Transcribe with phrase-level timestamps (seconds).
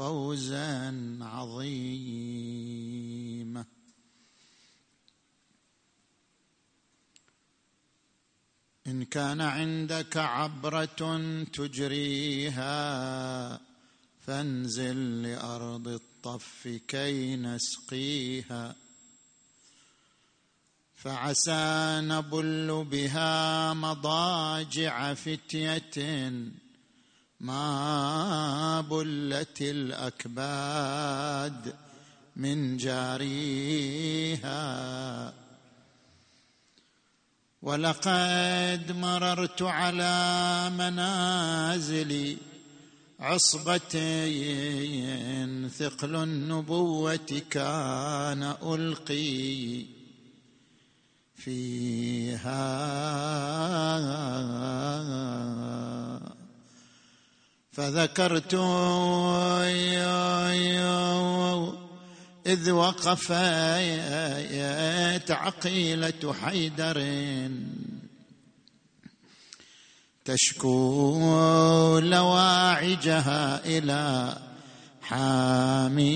[0.00, 2.44] فوزا عظيما
[8.86, 11.20] إن كان عندك عبرة
[11.52, 12.70] تجريها
[14.20, 18.76] فانزل لأرض الطف كي نسقيها.
[20.94, 26.20] فعسى نبل بها مضاجع فتية
[27.40, 31.10] ما بلت الأكباد
[32.36, 34.50] من جاريها.
[37.62, 42.36] ولقد مررت على منازل
[43.20, 43.94] عصبة
[45.68, 49.84] ثقل النبوة كان ألقي
[51.34, 52.70] فيها.
[57.72, 58.54] فذكرت
[62.46, 63.30] إذ وقفت
[65.30, 67.00] عقيلة حيدر
[70.24, 74.36] تشكو لواعجها إلى
[75.02, 76.10] حامي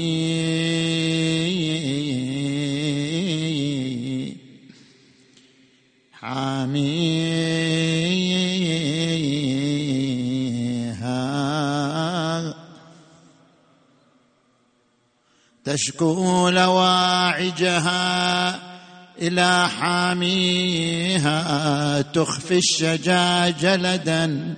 [15.75, 17.95] تشكو لواعجها
[19.23, 21.41] إلى حاميها.
[22.01, 24.55] تخفي الشجاج لدا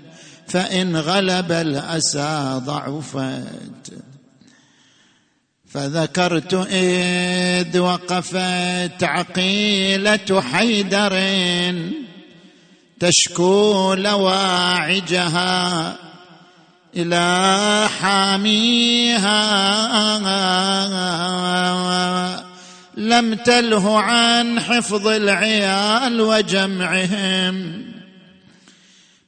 [0.49, 3.93] فإن غلب الأسى ضعفت.
[5.69, 11.15] فذكرت إذ وقفت عقيلة حيدر
[13.01, 15.47] تشكو لواعجها.
[16.97, 19.37] إلى حاميها.
[22.97, 27.87] لم تله عن حفظ العيال وجمعهم.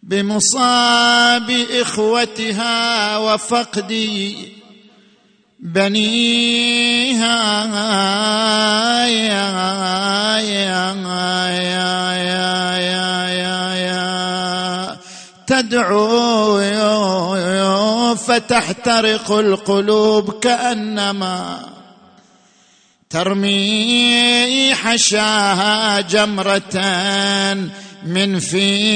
[0.03, 4.09] بمصاب إخوتها وفقد
[5.61, 7.49] بنيها.
[9.07, 10.95] يا يا يا
[11.51, 12.48] يا يا
[15.49, 16.59] تدعو
[18.15, 21.69] فتحترق القلوب كأنما
[23.11, 26.79] ترمي حشاها جمرة
[28.05, 28.89] من في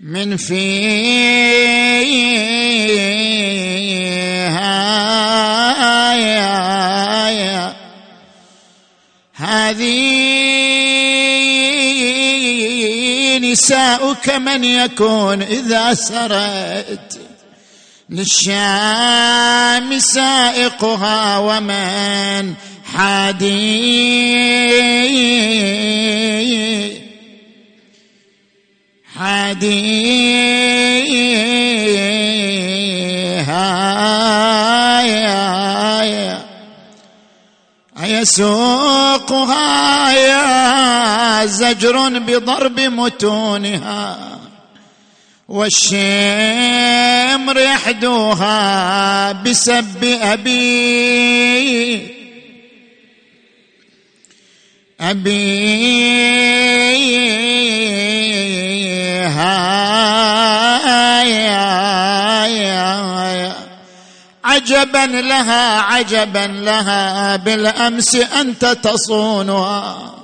[0.00, 1.68] من فيها
[13.58, 17.20] نساؤك من يكون إذا سرت
[18.10, 22.54] للشام سائقها ومن
[22.94, 23.98] حادي.
[29.16, 30.58] حاديها
[38.08, 44.38] يسوقها يا زجر بضرب متونها
[45.48, 45.98] والشمر
[47.58, 50.58] يحدوها بسب أبي
[55.00, 56.28] أبيها
[64.44, 70.17] عجبا لها عجبا لها بالأمس أنت تصونها.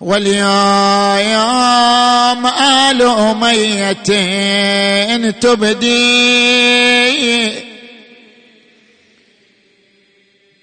[0.00, 0.46] واليوم
[2.46, 3.92] آل أمية
[5.30, 6.34] تبدي.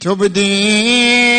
[0.01, 1.31] تبديها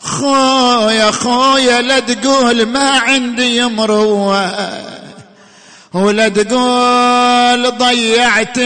[0.00, 4.70] خويا خويا لا تقول ما عندي مروة
[5.92, 8.58] ولا تقول ضيعت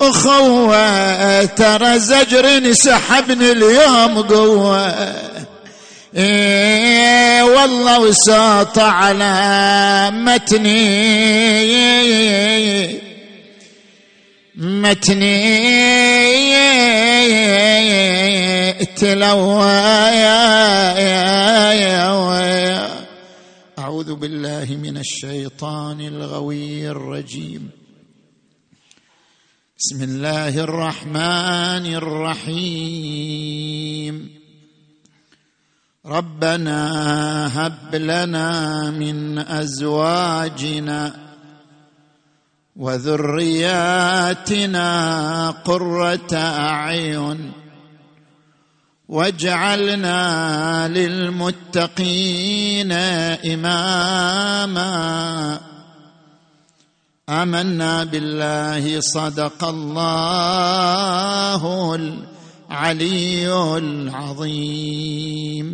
[0.00, 5.14] أخوة ترى زجر سحبني اليوم قوة.
[6.16, 10.68] إيه والله وساط على متني.
[14.56, 15.68] متني.
[18.96, 19.68] تلوى.
[20.12, 21.98] يا يا يا
[23.78, 27.77] أعوذ بالله من الشيطان الغوي الرجيم.
[29.78, 34.14] بسم الله الرحمن الرحيم.
[36.06, 36.80] ربنا
[37.66, 41.14] هب لنا من أزواجنا
[42.76, 44.90] وذرياتنا
[45.50, 47.52] قرة أعين
[49.08, 50.18] واجعلنا
[50.88, 52.92] للمتقين
[53.46, 54.88] إماما.
[57.28, 60.34] آمنا بالله صدق الله
[61.94, 65.68] العلي العظيم.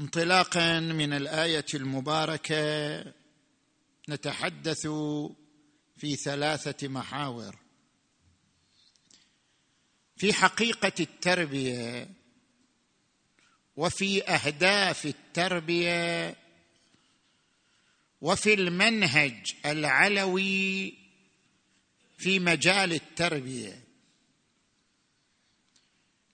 [0.00, 3.04] انطلاقا من الآية المباركة
[4.08, 4.86] نتحدث
[5.96, 7.56] في ثلاثة محاور.
[10.16, 12.08] في حقيقة التربية
[13.76, 16.36] وفي أهداف التربية
[18.20, 20.94] وفي المنهج العلوي
[22.18, 23.84] في مجال التربية.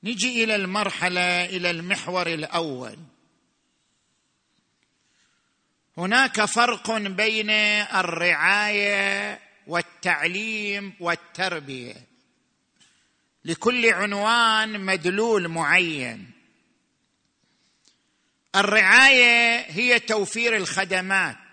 [0.04, 2.98] نجي إلى المرحلة إلى المحور الأول.
[5.98, 12.06] هناك فرق بين الرعاية والتعليم والتربية.
[13.44, 16.30] لكل عنوان مدلول معين.
[18.56, 21.43] الرعاية هي توفير الخدمات.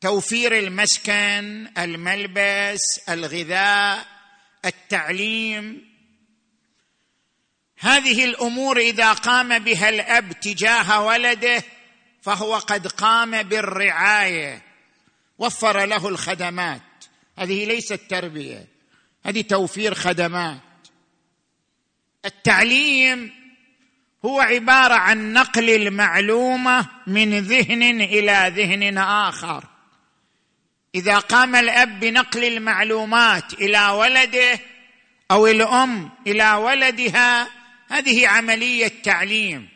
[0.00, 4.06] توفير المسكن الملبس الغذاء
[4.64, 5.96] التعليم.
[7.78, 11.62] هذه الأمور إذا قام بها الأب تجاه ولده
[12.22, 14.62] فهو قد قام بالرعاية.
[15.38, 16.82] وفر له الخدمات.
[17.38, 18.66] هذه ليست تربية
[19.24, 20.60] هذه توفير خدمات.
[22.24, 23.32] التعليم
[24.24, 29.75] هو عبارة عن نقل المعلومة من ذهن إلى ذهن آخر.
[30.96, 34.60] إذا قام الأب بنقل المعلومات إلى ولده
[35.30, 37.48] أو الأم إلى ولدها
[37.88, 39.68] هذه عملية تعليم.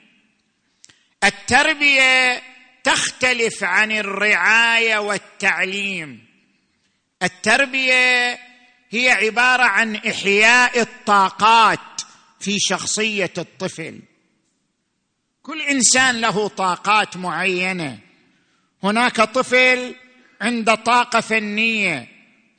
[1.25, 2.43] التربية
[2.85, 6.27] تختلف عن الرعاية والتعليم.
[7.23, 8.39] التربية
[8.91, 12.03] هي عبارة عن إحياء الطاقات
[12.41, 14.01] في شخصية الطفل.
[15.43, 17.99] كل إنسان له طاقات معينة.
[18.83, 19.95] هناك طفل
[20.41, 22.09] عند طاقة فنية.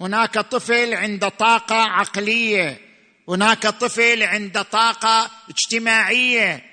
[0.02, 2.82] هناك طفل عند طاقة عقلية.
[3.30, 6.64] هناك طفل عند طاقة اجتماعية.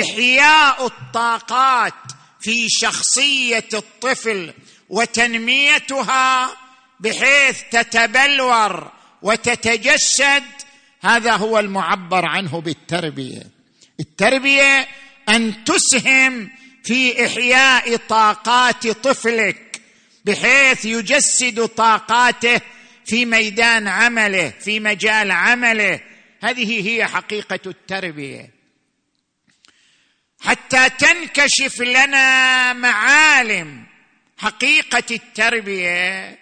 [0.00, 1.94] إحياء الطاقات
[2.40, 4.54] في شخصية الطفل
[4.88, 6.50] وتنميتها
[7.00, 8.90] بحيث تتبلور
[9.22, 10.44] وتتجسد
[11.00, 13.42] هذا هو المعبر عنه بالتربية.
[14.00, 14.88] التربية
[15.28, 16.50] أن تسهم
[16.84, 19.65] في إحياء طاقات طفلك.
[20.26, 22.60] بحيث يجسد طاقاته
[23.04, 26.00] في ميدان عمله في مجال عمله.
[26.42, 28.50] هذه هي حقيقة التربية.
[30.40, 33.84] حتى تنكشف لنا معالم
[34.38, 36.38] حقيقة التربية.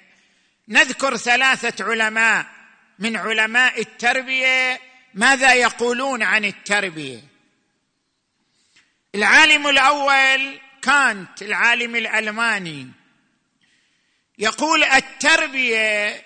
[0.69, 2.47] نذكر ثلاثة علماء.
[2.99, 4.81] من علماء التربية
[5.15, 7.21] ماذا يقولون عن التربية؟
[9.15, 13.04] العالم الأول كانت العالم الألماني.
[14.39, 16.25] يقول التربية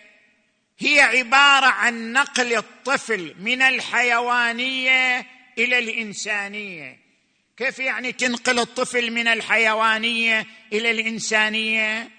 [0.78, 5.26] هي عبارة عن نقل الطفل من الحيوانية
[5.58, 6.98] إلى الإنسانية.
[7.56, 12.10] كيف يعني تنقل الطفل من الحيوانية إلى الإنسانية؟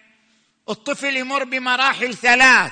[0.69, 2.71] الطفل يمر بمراحل ثلاث.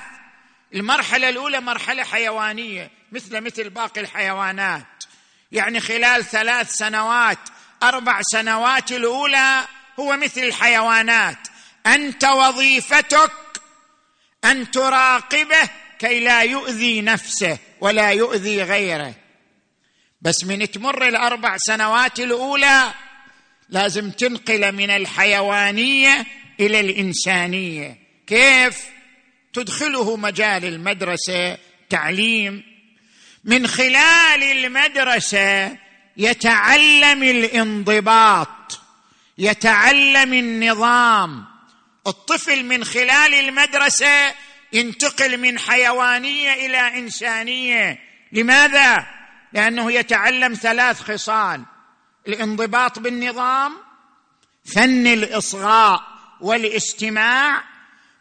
[0.74, 5.04] المرحلة الأولى مرحلة حيوانية مثل مثل باقي الحيوانات.
[5.52, 7.40] يعني خلال ثلاث سنوات
[7.84, 9.68] أربع سنوات الأولى
[10.00, 11.47] هو مثل الحيوانات.
[11.96, 13.32] أنت وظيفتك
[14.46, 19.14] أن تراقبه كي لا يؤذي نفسه ولا يؤذي غيره.
[20.22, 22.94] بس من تمر الأربع سنوات الأولى
[23.70, 26.26] لازم تنقل من الحيوانية
[26.60, 27.98] إلى الإنسانية.
[28.28, 28.84] كيف؟
[29.54, 31.58] تدخله مجال المدرسة
[31.90, 32.64] تعليم.
[33.44, 35.78] من خلال المدرسة
[36.18, 38.80] يتعلم الانضباط
[39.38, 41.47] يتعلم النظام.
[42.08, 44.34] الطفل من خلال المدرسة
[44.74, 48.00] ينتقل من حيوانية إلى إنسانية.
[48.32, 49.08] لماذا؟
[49.54, 51.66] لأنه يتعلم ثلاث خصال.
[52.28, 53.78] الانضباط بالنظام
[54.66, 56.04] فن الإصغاء
[56.42, 57.64] والاستماع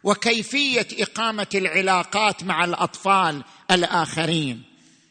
[0.04, 4.62] وكيفية إقامة العلاقات مع الأطفال الآخرين.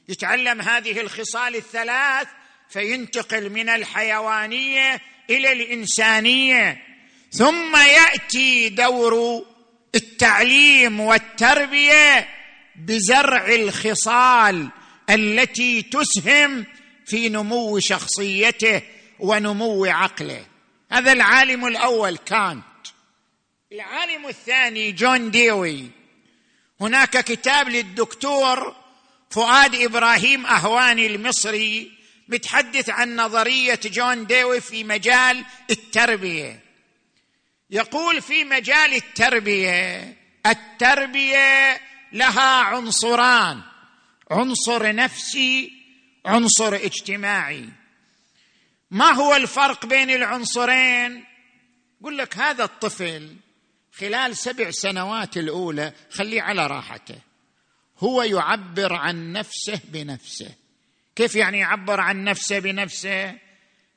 [0.10, 2.28] يتعلم هذه الخصال الثلاث
[2.70, 6.95] فينتقل من الحيوانية إلى الإنسانية.
[7.38, 9.46] ثم يأتي دور
[9.96, 12.28] التعليم والتربية
[12.76, 14.70] بزرع الخصال
[15.10, 16.66] التي تسهم
[17.06, 18.82] في نمو شخصيته
[19.20, 20.46] ونمو عقله.
[20.92, 22.64] هذا العالم الأول كانت.
[23.72, 25.88] العالم الثاني جون ديوي.
[26.82, 28.76] هناك كتاب للدكتور
[29.30, 31.92] فؤاد إبراهيم أهواني المصري
[32.28, 36.65] متحدث عن نظرية جون ديوي في مجال التربية.
[37.70, 41.82] يقول في مجال التربية التربية
[42.12, 43.62] لها عنصران
[44.32, 45.72] عنصر نفسي
[46.26, 47.70] عنصر اجتماعي.
[48.92, 51.24] ما هو الفرق بين العنصرين؟
[52.02, 53.36] يقول لك هذا الطفل
[54.00, 57.16] خلال سبع سنوات الأولى خليه على راحته.
[58.00, 60.52] هو يعبر عن نفسه بنفسه.
[61.16, 63.36] كيف يعني يعبر عن نفسه بنفسه؟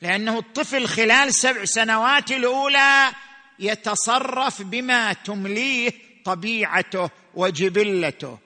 [0.00, 3.12] لأنه الطفل خلال سبع سنوات الأولى
[3.60, 5.92] يتصرف بما تمليه
[6.24, 8.38] طبيعته وجبلته.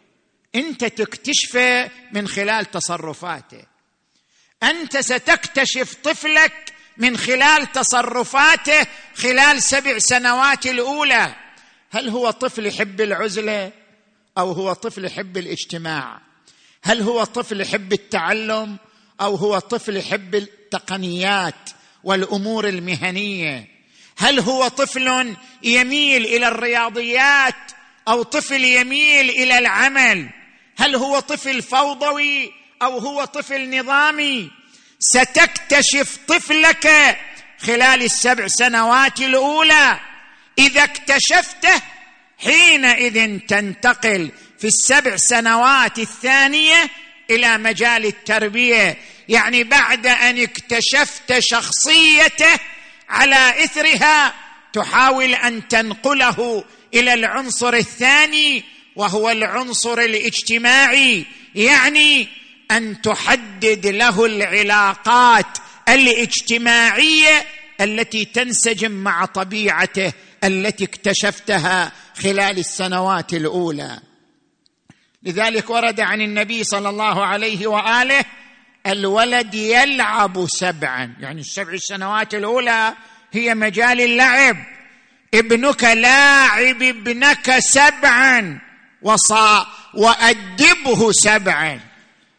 [0.54, 3.64] انت تكتشفه من خلال تصرفاته.
[4.62, 11.34] انت ستكتشف طفلك من خلال تصرفاته خلال سبع سنوات الأولى.
[11.90, 13.72] هل هو طفل يحب العزلة
[14.38, 16.20] أو هو طفل يحب الاجتماع؟
[16.82, 18.76] هل هو طفل يحب التعلم
[19.20, 21.70] أو هو طفل يحب التقنيات
[22.04, 23.71] والأمور المهنية؟
[24.22, 27.54] هل هو طفل يميل إلى الرياضيات
[28.08, 30.28] أو طفل يميل إلى العمل؟
[30.78, 32.52] هل هو طفل فوضوي
[32.82, 34.50] أو هو طفل نظامي؟
[34.98, 37.16] ستكتشف طفلك
[37.58, 40.00] خلال السبع سنوات الأولى.
[40.58, 41.82] إذا اكتشفته
[42.38, 46.90] حينئذ تنتقل في السبع سنوات الثانية
[47.30, 48.98] إلى مجال التربية.
[49.28, 52.58] يعني بعد أن اكتشفت شخصيته
[53.12, 54.34] على إثرها
[54.72, 56.64] تحاول أن تنقله
[56.94, 58.64] إلى العنصر الثاني
[58.96, 62.28] وهو العنصر الاجتماعي يعني
[62.70, 67.46] أن تحدد له العلاقات الاجتماعية
[67.80, 70.12] التي تنسجم مع طبيعته
[70.44, 71.92] التي اكتشفتها
[72.22, 74.00] خلال السنوات الأولى.
[75.22, 78.24] لذلك ورد عن النبي صلى الله عليه وآله
[78.86, 81.16] الولد يلعب سبعا.
[81.20, 82.94] يعني السبع سنوات الأولى
[83.32, 84.56] هي مجال اللعب.
[85.34, 88.60] ابنك لاعب ابنك سبعا.
[89.02, 91.80] وصا وأدبه سبعا.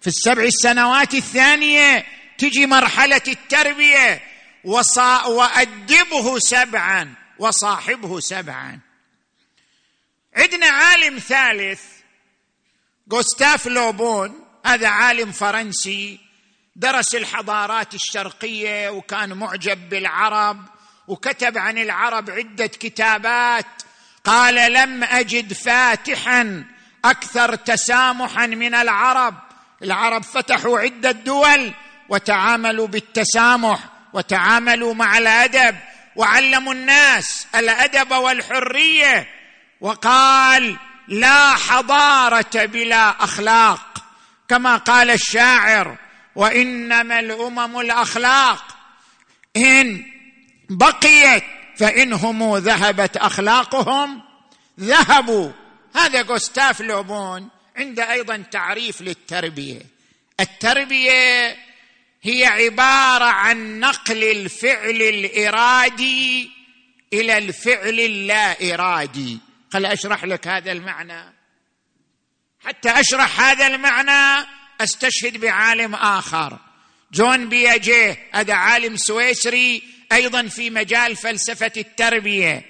[0.01, 2.05] في السبع السنوات الثانية
[2.37, 4.23] تجي مرحلة التربية.
[4.63, 7.13] وصا وأدبه سبعا.
[7.39, 8.79] وصاحبه سبعا.
[10.35, 11.81] عندنا عالم ثالث.
[13.11, 16.19] غوستاف لوبون هذا عالم فرنسي
[16.75, 20.65] درس الحضارات الشرقية وكان معجب بالعرب
[21.07, 23.65] وكتب عن العرب عدة كتابات.
[24.25, 26.65] قال لم أجد فاتحا
[27.05, 29.35] أكثر تسامحا من العرب.
[29.81, 31.73] العرب فتحوا عدة دول
[32.09, 33.79] وتعاملوا بالتسامح
[34.13, 35.75] وتعاملوا مع الأدب
[36.15, 39.27] وعلموا الناس الأدب والحرية.
[39.81, 40.77] وقال
[41.07, 43.97] لا حضارة بلا أخلاق.
[44.49, 45.97] كما قال الشاعر
[46.35, 48.77] وإنما الأمم الأخلاق.
[49.57, 50.05] إن
[50.69, 51.43] بقيت
[51.77, 54.21] فانهم ذهبت أخلاقهم
[54.79, 55.51] ذهبوا.
[55.95, 59.81] هذا غوستاف لوبون عنده أيضا تعريف للتربية.
[60.39, 61.57] التربية
[62.21, 66.51] هي عبارة عن نقل الفعل الإرادي
[67.13, 69.39] إلى الفعل اللا ارادي
[69.73, 71.33] خل أشرح لك هذا المعنى.
[72.65, 74.47] حتى أشرح هذا المعنى
[74.83, 76.59] أستشهد بعالم آخر.
[77.11, 82.65] جون بياجيه هذا عالم سويسري أيضا في مجال فلسفة التربية.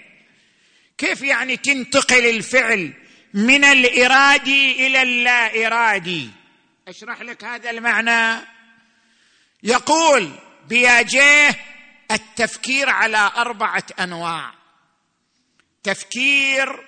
[0.97, 2.93] كيف يعني تنتقل الفعل
[3.33, 6.29] من الإرادي إلى اللا ارادي
[6.87, 8.45] أشرح لك هذا المعنى.
[9.63, 10.31] يقول
[10.67, 11.59] بياجيه
[12.11, 14.53] التفكير على أربعة أنواع.
[15.83, 16.87] تفكير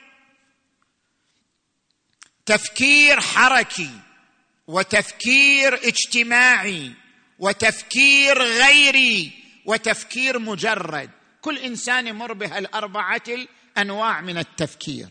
[2.45, 3.91] تفكير حركي.
[4.67, 6.91] وتفكير اجتماعي
[7.39, 9.31] وتفكير غيري
[9.65, 11.09] وتفكير مجرد.
[11.41, 13.23] كل إنسان يمر بهالأربعة
[13.77, 15.07] انواع من التفكير.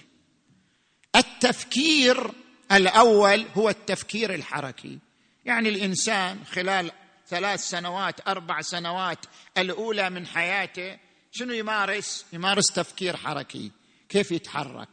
[1.17, 2.31] التفكير
[2.73, 4.99] الأول هو التفكير الحركي.
[5.45, 6.91] يعني الإنسان خلال
[7.29, 9.19] ثلاث سنوات أربع سنوات
[9.59, 10.99] الأولى من حياته
[11.33, 13.71] شنو يمارس؟ يمارس تفكير حركي.
[14.09, 14.89] كيف يتحرك؟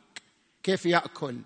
[0.63, 1.41] كيف يأكل؟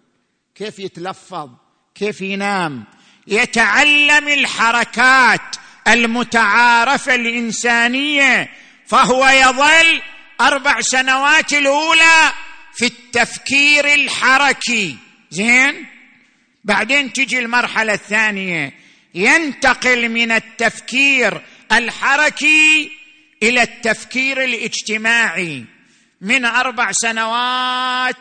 [0.56, 1.50] كيف يتلفظ؟
[1.96, 2.84] كيف ينام؟
[3.28, 5.56] يتعلم الحركات
[5.88, 8.50] المتعارفة الإنسانية
[8.88, 10.02] فهو يظل
[10.42, 12.34] أربع سنوات الأولى
[12.76, 14.98] في التفكير الحركي.
[15.30, 15.86] زين؟
[16.64, 18.74] بعدين تجي المرحلة الثانية.
[19.16, 21.42] ينتقل من التفكير
[21.72, 22.92] الحركي
[23.44, 25.66] إلى التفكير الاجتماعي.
[26.22, 28.16] من أربع سنوات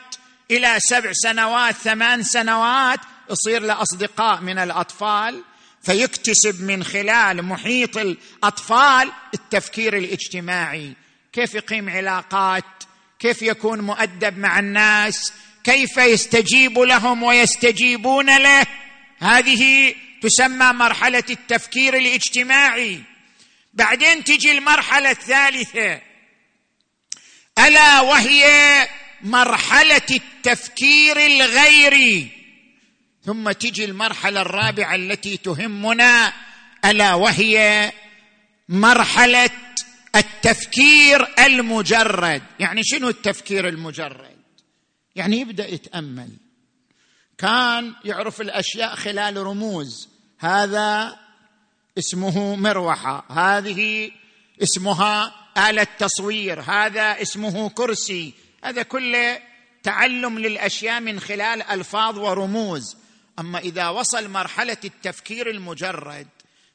[0.50, 3.00] إلى سبع سنوات ثمان سنوات
[3.30, 5.42] يصير له اصدقاء من الأطفال
[5.82, 10.92] فيكتسب من خلال محيط الأطفال التفكير الاجتماعي.
[11.32, 12.64] كيف يقيم علاقات؟
[13.18, 15.32] كيف يكون مؤدب مع الناس؟
[15.64, 18.66] كيف يستجيب لهم ويستجيبون له؟
[19.18, 23.02] هذه تسمى مرحلة التفكير الاجتماعي.
[23.74, 26.00] بعدين تجي المرحلة الثالثة.
[27.58, 28.44] ألا وهي
[29.22, 32.43] مرحلة التفكير الغيري.
[33.24, 36.32] ثم تجي المرحلة الرابعة التي تهمنا
[36.84, 37.92] ألا وهي
[38.68, 39.50] مرحلة
[40.16, 42.42] التفكير المجرد.
[42.60, 44.36] يعني شنو التفكير المجرد؟
[45.16, 46.28] يعني يبدأ يتأمل.
[47.38, 50.08] كان يعرف الأشياء خلال رموز.
[50.38, 51.16] هذا
[51.98, 53.24] اسمه مروحة.
[53.30, 54.10] هذه
[54.62, 55.34] اسمها
[55.70, 58.32] آلة تصوير هذا اسمه كرسي.
[58.64, 59.38] هذا كله
[59.82, 63.03] تعلم للأشياء من خلال ألفاظ ورموز.
[63.38, 66.28] أما إذا وصل مرحلة التفكير المجرد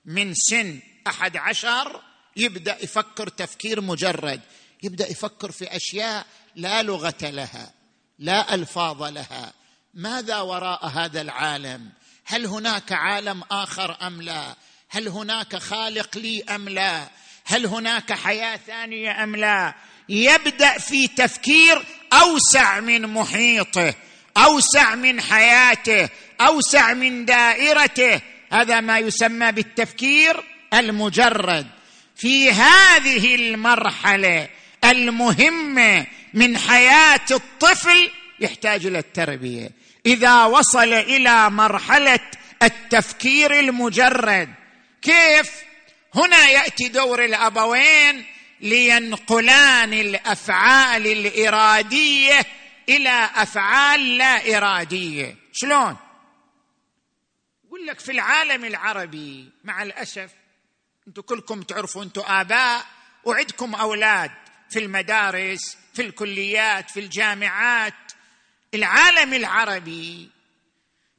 [0.06, 2.02] من سن أحد عشر
[2.36, 4.42] يبدأ يفكر تفكير مجرد.
[4.84, 6.26] يبدأ يفكر في أشياء
[6.56, 7.74] لا لغة لها
[8.20, 9.54] لا ألفاظ لها.
[9.94, 11.90] ماذا وراء هذا العالم؟
[12.26, 14.56] هل هناك عالم آخر أم لا؟
[14.90, 17.10] هل هناك خالق لي أم لا؟
[17.46, 19.76] هل هناك حياة ثانية أم لا؟
[20.10, 23.94] يبدأ في تفكير أوسع من محيطه.
[24.38, 26.10] أوسع من حياته
[26.42, 28.22] أوسع من دائرته.
[28.52, 31.68] هذا ما يسمى بالتفكير المجرد.
[32.16, 34.50] في هذه المرحلة
[34.84, 39.72] المهمة من حياة الطفل يحتاج إلى التربية.
[40.06, 42.20] إذا وصل إلى مرحلة
[42.64, 44.50] التفكير المجرد
[45.02, 45.52] كيف؟
[46.16, 48.26] هنا يأتي دور الأبوين
[48.62, 52.46] لينقلان الأفعال الإرادية
[52.90, 55.36] إلى أفعال لا إرادية.
[55.54, 55.98] شلون؟
[57.66, 60.32] يقول لك في العالم العربي مع الأسف
[61.08, 62.86] أنتم كلكم تعرفوا أنتم آباء
[63.24, 64.32] وعندكم أولاد
[64.70, 67.94] في المدارس في الكليات في الجامعات.
[68.74, 70.30] العالم العربي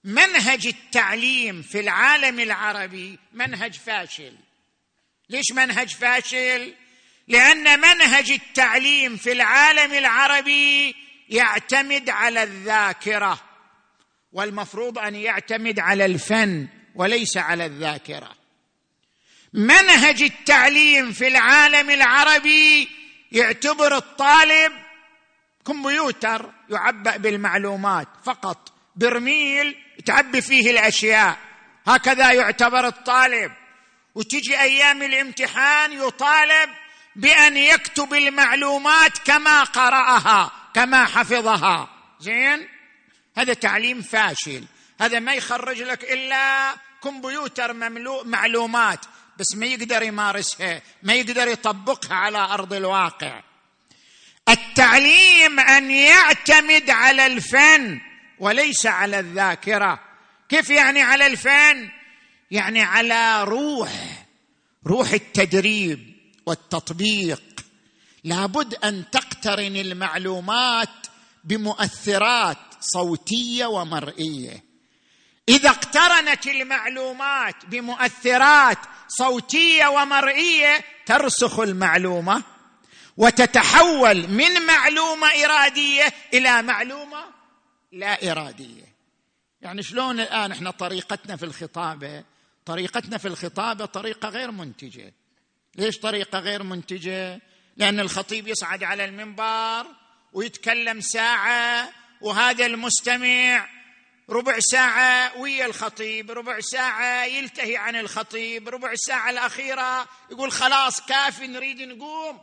[0.04, 4.34] منهج التعليم في العالم العربي منهج فاشل.
[5.28, 6.74] ليش منهج فاشل؟
[7.28, 10.96] لأن منهج التعليم في العالم العربي
[11.30, 13.40] يعتمد على الذاكرة
[14.32, 18.30] والمفروض أن يعتمد على الفن وليس على الذاكرة.
[19.52, 22.88] منهج التعليم في العالم العربي
[23.32, 24.72] يعتبر الطالب
[25.66, 31.38] كمبيوتر يعبأ بالمعلومات فقط برميل تعبي فيه الأشياء.
[31.86, 33.52] هكذا يعتبر الطالب.
[34.14, 36.70] وتجي أيام الامتحان يطالب
[37.16, 40.59] بأن يكتب المعلومات كما قرأها.
[40.74, 41.88] كما حفظها.
[42.20, 42.68] زين؟
[43.36, 44.64] هذا تعليم فاشل.
[45.00, 49.04] هذا ما يخرج لك إلا كمبيوتر مملوء معلومات.
[49.38, 53.42] بس ما يقدر يمارسها ما يقدر يطبقها على أرض الواقع.
[54.48, 58.00] التعليم أن يعتمد على الفن
[58.38, 60.00] وليس على الذاكرة.
[60.48, 61.90] كيف يعني على الفن؟
[62.50, 63.90] يعني على روح
[64.86, 67.42] روح التدريب والتطبيق.
[68.24, 71.06] لابد أن تقترن المعلومات
[71.44, 74.64] بمؤثرات صوتية ومرئية.
[75.48, 82.42] إذا اقترنت المعلومات بمؤثرات صوتية ومرئية ترسخ المعلومة
[83.16, 87.24] وتتحول من معلومة إرادية إلى معلومة
[87.92, 88.94] لا إرادية.
[89.62, 92.24] يعني شلون الآن إحنا طريقتنا في الخطابة؟
[92.66, 95.12] طريقتنا في الخطابة طريقة غير منتجة.
[95.76, 97.40] ليش طريقة غير منتجة؟
[97.80, 99.86] لأن الخطيب يصعد على المنبر
[100.32, 101.90] ويتكلم ساعة
[102.20, 103.66] وهذا المستمع
[104.30, 111.46] ربع ساعة ويا الخطيب ربع ساعة يلتهي عن الخطيب ربع ساعة الأخيرة يقول خلاص كافي
[111.46, 112.38] نريد نقوم.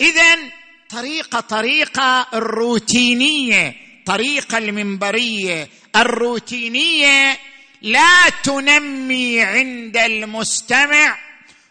[0.00, 0.34] إذا
[0.82, 7.38] الطريقة طريقة الروتينية طريقة المنبرية الروتينية
[7.82, 11.18] لا تنمي عند المستمع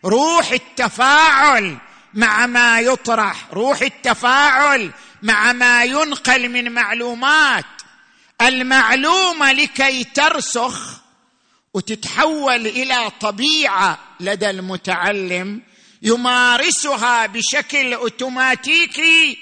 [0.06, 1.78] روح التفاعل
[2.14, 4.92] مع ما يطرح روح التفاعل
[5.22, 7.66] مع ما ينقل من معلومات.
[8.42, 11.02] المعلومة لكي ترسخ
[11.74, 15.62] وتتحول إلى طبيعة لدى المتعلم
[16.02, 19.38] يمارسها بشكل أوتوماتيكي.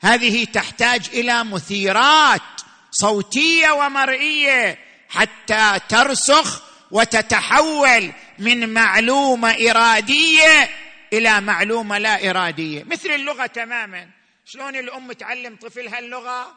[0.00, 2.42] هذه تحتاج إلى مثيرات
[2.90, 10.70] صوتية ومرئية حتى ترسخ وتتحول من معلومة إرادية
[11.12, 12.84] إلى معلومة لا إرادية.
[12.84, 14.08] مثل اللغة تماما.
[14.44, 16.54] شلون الأم تعلم طفلها اللغة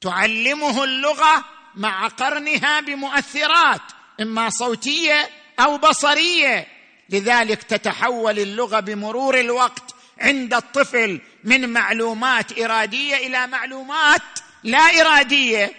[0.00, 3.82] تعلمه اللغة مع قرنها بمؤثرات
[4.20, 6.66] إما صوتية أو بصرية.
[7.10, 14.22] لذلك تتحول اللغة بمرور الوقت عند الطفل من معلومات إرادية إلى معلومات
[14.64, 15.72] لا إرادية.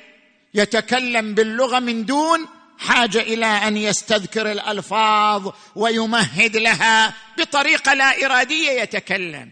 [0.53, 2.47] يتكلم باللغة من دون
[2.81, 9.51] حاجة إلى أن يستذكر الألفاظ ويمهد لها بطريقة لا إرادية يتكلم.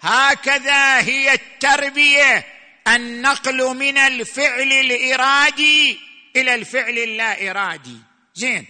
[0.00, 2.46] هكذا هي التربية.
[2.88, 5.98] النقل من الفعل الإرادي
[6.36, 7.98] إلى الفعل اللا إرادي.
[8.34, 8.66] زين.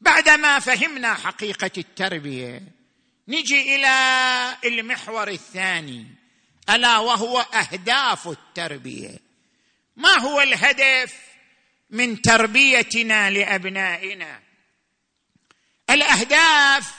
[0.00, 2.62] بعدما فهمنا حقيقة التربية
[3.28, 6.06] نجي إلى المحور الثاني.
[6.70, 9.18] ألا وهو أهداف التربية.
[9.96, 11.27] ما هو الهدف؟
[11.90, 14.40] من تربيتنا لأبنائنا.
[15.90, 16.94] الأهداف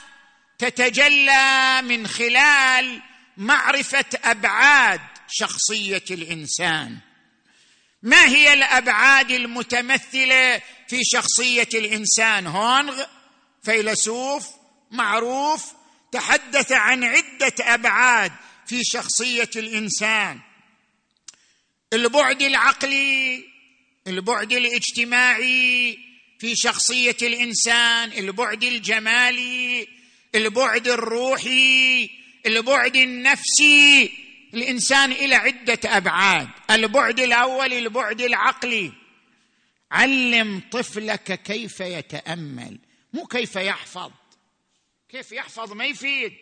[0.58, 3.02] تتجلى من خلال
[3.36, 6.98] معرفة أبعاد شخصية الإنسان.
[8.02, 13.04] ما هي الأبعاد المتمثلة في شخصية الإنسان؟ هونغ
[13.62, 14.48] فيلسوف
[14.90, 15.72] معروف
[16.12, 18.32] تحدث عن عدة أبعاد
[18.66, 20.40] في شخصية الإنسان.
[21.92, 23.49] البعد العقلي
[24.06, 25.98] البعد الاجتماعي
[26.38, 29.88] في شخصية الإنسان البعد الجمالي
[30.34, 32.10] البعد الروحي
[32.46, 34.12] البعد النفسي.
[34.54, 38.92] الإنسان إلى عدة أبعاد البعد الأول البعد العقلي.
[39.92, 42.78] علم طفلك كيف يتأمل
[43.12, 44.10] مو كيف يحفظ.
[45.08, 46.32] كيف يحفظ ما يفيد.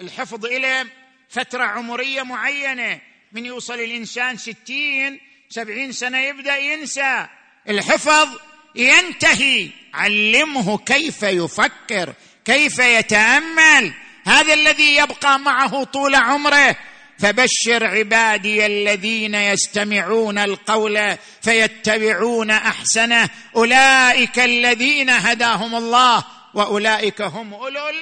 [0.00, 0.86] الحفظ إلى
[1.28, 3.00] فترة عمرية معينة.
[3.32, 7.26] من يوصل الإنسان ستين سبعين سنة يبدأ ينسى.
[7.68, 8.28] الحفظ
[8.74, 9.70] ينتهي.
[9.94, 13.92] علمه كيف يفكر كيف يتأمل.
[14.24, 16.76] هذا الذي يبقى معه طول عمره.
[17.18, 23.28] فبشر عبادي الذين يستمعون القول فيتبعون أحسنه.
[23.56, 27.92] أولئك الذين هداهم الله وأولئك هم أولو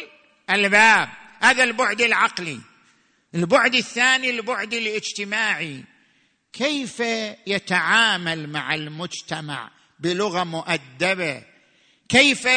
[0.51, 1.09] الألباب.
[1.43, 2.61] هذا البعد العقلي.
[3.35, 5.85] البعد الثاني البعد الاجتماعي.
[6.59, 7.01] كيف
[7.47, 11.43] يتعامل مع المجتمع بلغة مؤدبة؟
[12.09, 12.49] كيف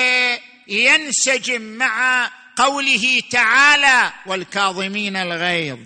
[0.67, 5.79] ينسجم مع قوله تعالى والكاظمين الغيظ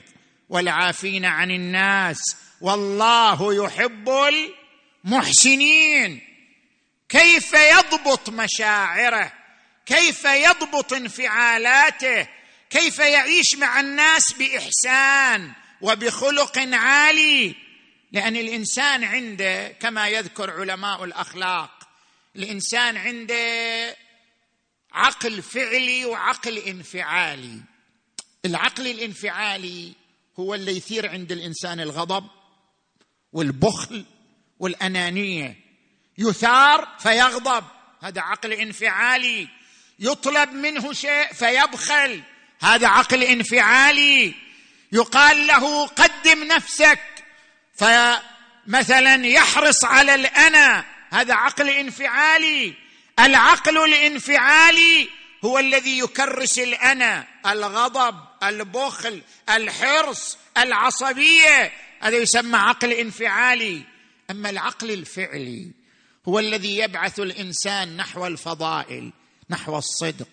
[0.49, 2.21] والعافين عن الناس
[2.61, 4.09] والله يحب
[5.05, 6.21] المحسنين؟
[7.09, 9.33] كيف يضبط مشاعره؟
[9.85, 12.27] كيف يضبط انفعالاته؟
[12.69, 17.63] كيف يعيش مع الناس بإحسان وبخلق عالي؟
[18.13, 21.89] لأن الإنسان عنده كما يذكر علماء الأخلاق
[22.35, 23.95] الإنسان عنده
[24.91, 27.59] عقل فعلي وعقل انفعالي.
[28.45, 29.93] العقل الانفعالي
[30.39, 32.27] هو اللي يثير عند الإنسان الغضب
[33.33, 34.05] والبخل
[34.59, 35.55] والأنانية.
[36.17, 37.63] يثار فيغضب
[38.01, 39.47] هذا عقل انفعالي.
[39.99, 42.23] يطلب منه شيء فيبخل
[42.61, 44.33] هذا عقل انفعالي.
[44.91, 47.12] يقال له قدم نفسك.
[47.73, 52.73] فمثلا يحرص على الأنا هذا عقل انفعالي.
[53.19, 55.09] العقل الانفعالي
[55.45, 61.71] هو الذي يكرس الأنا الغضب البخل الحرص العصبية.
[61.99, 63.81] هذا يسمى عقل انفعالي.
[64.31, 65.71] أما العقل الفعلي
[66.27, 69.11] هو الذي يبعث الإنسان نحو الفضائل
[69.49, 70.27] نحو الصدق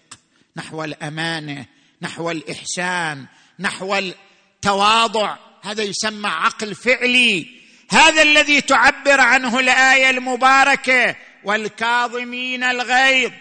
[0.56, 1.66] نحو الأمانة
[2.02, 3.26] نحو الإحسان
[3.58, 5.36] نحو التواضع.
[5.62, 7.46] هذا يسمى عقل فعلي.
[7.90, 13.32] هذا الذي تعبر عنه الآية المباركة والكاظمين الغيظ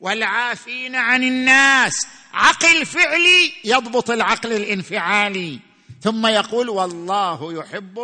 [0.00, 2.06] والعافين عن الناس.
[2.34, 5.60] عقل فعلي يضبط العقل الانفعالي.
[6.02, 7.98] ثم يقول والله يحب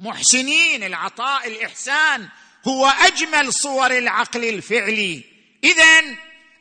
[0.00, 2.28] المحسنين العطاء الإحسان.
[2.68, 5.24] هو أجمل صور العقل الفعلي.
[5.64, 6.16] اذا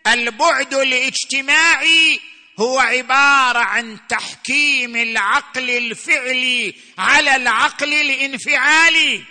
[0.08, 2.20] البعد الاجتماعي
[2.60, 9.24] هو عبارة عن تحكيم العقل الفعلي على العقل الانفعالي.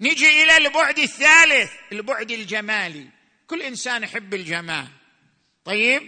[0.00, 3.08] نجي إلى البعد الثالث البعد الجمالي.
[3.46, 4.86] كل إنسان يحب الجمال.
[5.64, 6.02] طيب؟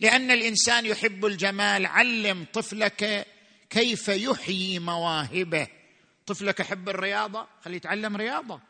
[0.00, 3.26] لأن الإنسان يحب الجمال علم طفلك
[3.70, 5.66] كيف يحيي مواهبه.
[6.26, 8.60] طفلك يحب الرياضة؟ خليه يتعلم رياضة.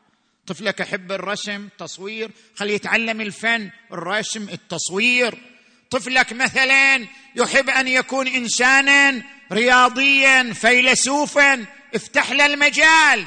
[0.47, 5.50] طفلك يحب الرسم تصوير خليه يتعلم الفن الرسم التصوير.
[5.91, 9.23] طفلك مثلا يحب أن يكون انسانا
[9.53, 13.27] رياضيا فيلسوفا افتح له المجال.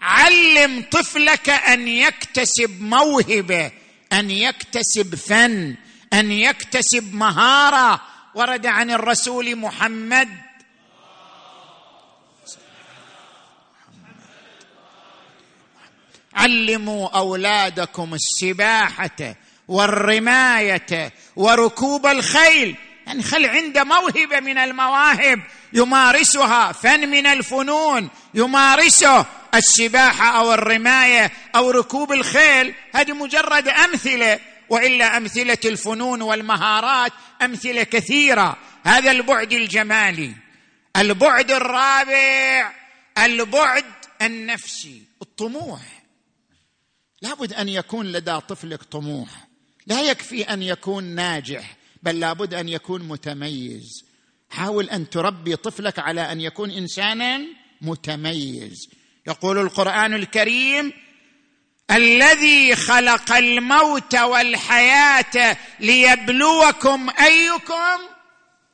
[0.00, 3.72] علم طفلك أن يكتسب موهبة
[4.12, 5.76] أن يكتسب فن
[6.12, 8.02] أن يكتسب مهارة.
[8.34, 10.28] ورد عن الرسول محمد.
[16.34, 19.34] علموا أولادكم السباحة
[19.68, 21.12] والرماية.
[21.36, 22.76] وركوب الخيل.
[23.06, 29.26] يعني خل عنده موهبة من المواهب يمارسها فن من الفنون يمارسه.
[29.54, 34.40] السباحة أو الرماية أو ركوب الخيل هذه مجرد أمثلة.
[34.68, 38.56] وإلا أمثلة الفنون والمهارات أمثلة كثيرة.
[38.84, 40.34] هذا البعد الجمالي.
[40.96, 42.72] البعد الرابع
[43.18, 43.84] البعد
[44.22, 45.80] النفسي الطموح.
[47.22, 49.28] لابد أن يكون لدى طفلك طموح.
[49.86, 54.04] لا يكفي أن يكون ناجح بل لابد أن يكون متميز.
[54.50, 57.40] حاول أن تربي طفلك على أن يكون إنسانا
[57.80, 58.88] متميز.
[59.26, 60.92] يقول القرآن الكريم
[61.90, 67.98] الذي خلق الموت والحياة ليبلوكم أيكم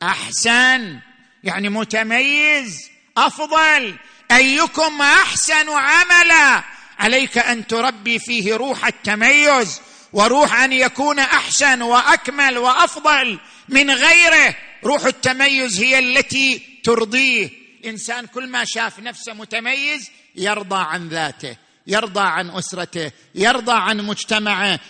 [0.02, 0.98] أحسن.
[1.44, 3.96] يعني متميز أفضل.
[4.30, 6.64] أيكم أحسن عملا.
[6.98, 9.80] عليك أن تربي فيه روح التميز.
[10.12, 14.54] وروح أن يكون أحسن وأكمل وأفضل من غيره.
[14.84, 17.50] روح التميز هي التي ترضيه.
[17.80, 24.80] الانسان كل ما شاف نفسه متميز يرضى عن ذاته يرضى عن أسرته يرضى عن مجتمعه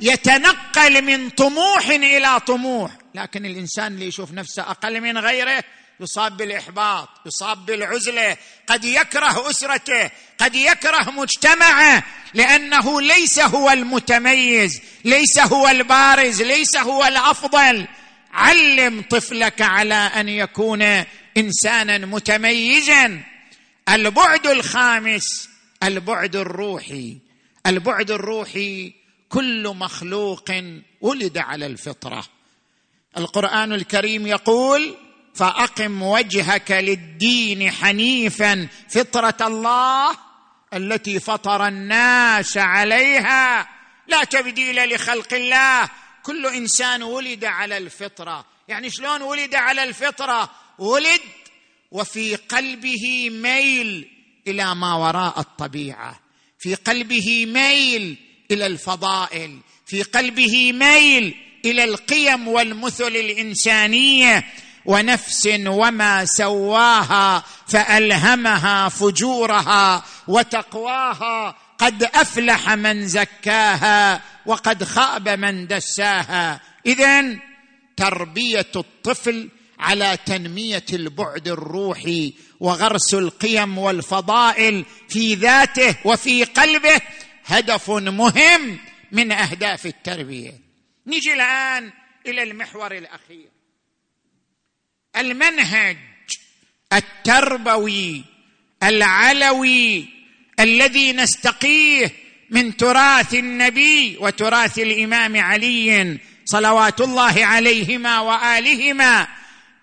[0.00, 2.90] يتنقل من طموح إلى طموح.
[3.14, 5.64] لكن الإنسان اللي يشوف نفسه أقل من غيره
[6.00, 8.36] يصاب بالإحباط يصاب بالعزلة
[8.66, 17.04] قد يكره أسرته قد يكره مجتمعه لأنه ليس هو المتميز ليس هو البارز ليس هو
[17.04, 17.86] الأفضل.
[18.32, 20.82] علم طفلك على أن يكون
[21.36, 23.22] إنسانا متميزا.
[23.88, 25.48] البعد الخامس
[25.82, 27.18] البعد الروحي.
[27.66, 28.92] البعد الروحي
[29.28, 30.50] كل مخلوق
[31.00, 32.24] ولد على الفطرة.
[33.16, 34.96] القرآن الكريم يقول
[35.34, 38.68] فأقم وجهك للدين حنيفا.
[38.88, 40.16] فطرة الله
[40.74, 43.68] التي فطر الناس عليها.
[44.08, 45.88] لا تبديل لخلق الله.
[46.22, 48.46] كل إنسان ولد على الفطرة.
[48.68, 51.20] يعني شلون ولد على الفطرة؟ ولد
[51.90, 54.08] وفي قلبه ميل
[54.46, 56.20] إلى ما وراء الطبيعة.
[56.58, 58.16] في قلبه ميل
[58.50, 59.58] إلى الفضائل.
[59.86, 64.44] في قلبه ميل إلى القيم والمثل الإنسانية.
[64.84, 76.60] ونفس وما سواها فألهمها فجورها وتقواها قد أفلح من زكاها وقد خاب من دساها.
[76.86, 77.38] اذا
[77.96, 87.00] تربية الطفل على تنمية البعد الروحي وغرس القيم والفضائل في ذاته وفي قلبه
[87.46, 88.78] هدف مهم
[89.12, 90.52] من أهداف التربية.
[91.06, 91.92] نجي الآن
[92.26, 93.59] إلى المحور الأخير.
[95.16, 95.96] المنهج
[96.92, 98.24] التربوي
[98.82, 100.08] العلوي
[100.60, 102.10] الذي نستقيه
[102.50, 109.28] من تراث النبي وتراث الإمام علي صلوات الله عليهما وآلهما.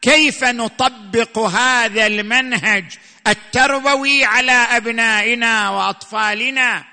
[0.02, 2.86] كيف نطبق هذا المنهج
[3.28, 6.86] التربوي على أبنائنا وأطفالنا؟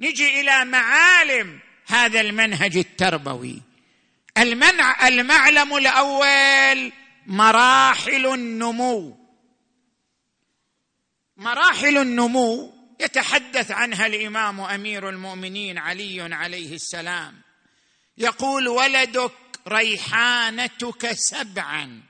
[0.00, 3.62] نجي إلى معالم هذا المنهج التربوي.
[4.38, 6.92] المنع المعلم الأول
[7.26, 9.16] مراحل النمو.
[11.36, 17.40] مراحل النمو يتحدث عنها الإمام أمير المؤمنين علي عليه السلام.
[18.18, 19.32] يقول ولدك
[19.68, 22.02] ريحانتك سبعا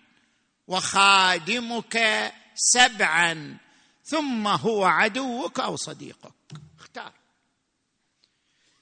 [0.67, 3.57] وخادمك سبعا
[4.05, 6.33] ثم هو عدوك أو صديقك.
[6.81, 7.13] اختار.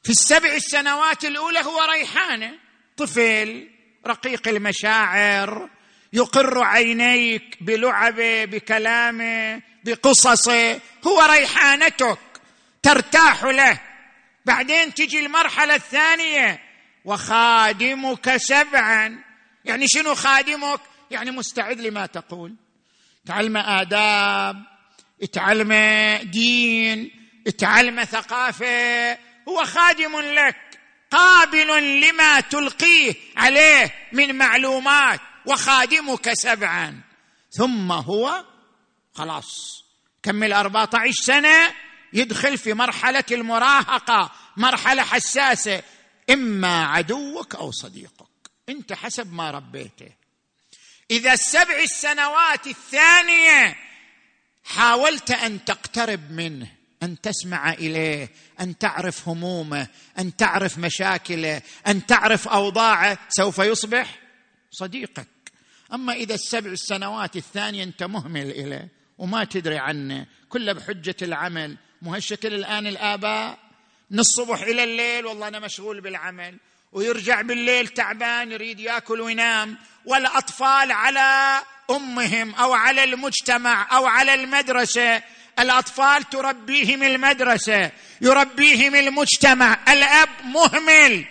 [0.03, 2.59] في السبع السنوات الأولى هو ريحانة
[2.97, 3.71] طفل
[4.07, 5.71] رقيق المشاعر
[6.13, 12.19] يقر عينيك بلعبه بكلامه بقصصه هو ريحانتك
[12.83, 13.81] ترتاح له.
[14.47, 16.61] بعدين تجي المرحلة الثانية
[17.05, 19.19] وخادمك سبعا.
[19.65, 22.55] يعني شنو خادمك؟ يعني مستعد لما تقول.
[23.27, 24.63] تعلم آداب
[25.33, 25.73] تعلم
[26.23, 27.11] دين
[27.59, 29.13] تعلم ثقافة.
[29.49, 30.57] هو خادم لك
[31.11, 35.21] قابل لما تلقيه عليه من معلومات.
[35.49, 37.01] وخادمك سبعا.
[37.51, 38.45] ثم هو
[39.15, 39.85] خلاص.
[40.23, 41.75] كمل أربعة عشر سنة
[42.13, 45.83] يدخل في مرحلة المراهقة مرحلة حساسة.
[46.31, 48.29] إما عدوك أو صديقك.
[48.69, 50.09] أنت حسب ما ربيته.
[51.11, 53.77] إذا السبع السنوات الثانية
[54.65, 59.87] حاولت أن تقترب منه أن تسمع إليه أن تعرف همومه
[60.19, 64.19] أن تعرف مشاكله أن تعرف أوضاعه سوف يصبح
[64.71, 65.38] صديقك.
[65.95, 71.77] أما إذا السبع السنوات الثانية أنت مهمل إليه وما تدري عنه كله بحجة العمل.
[72.03, 73.59] مو هالشكل الآن الآباء؟
[74.11, 76.57] من الصبح إلى الليل والله أنا مشغول بالعمل.
[76.93, 79.79] ويرجع بالليل تعبان يريد يأكل وينام.
[80.05, 85.23] والأطفال على أمهم أو على المجتمع أو على المدرسة.
[85.59, 89.79] الأطفال تربيهم المدرسة يربيهم المجتمع.
[89.89, 91.25] الأب مهمل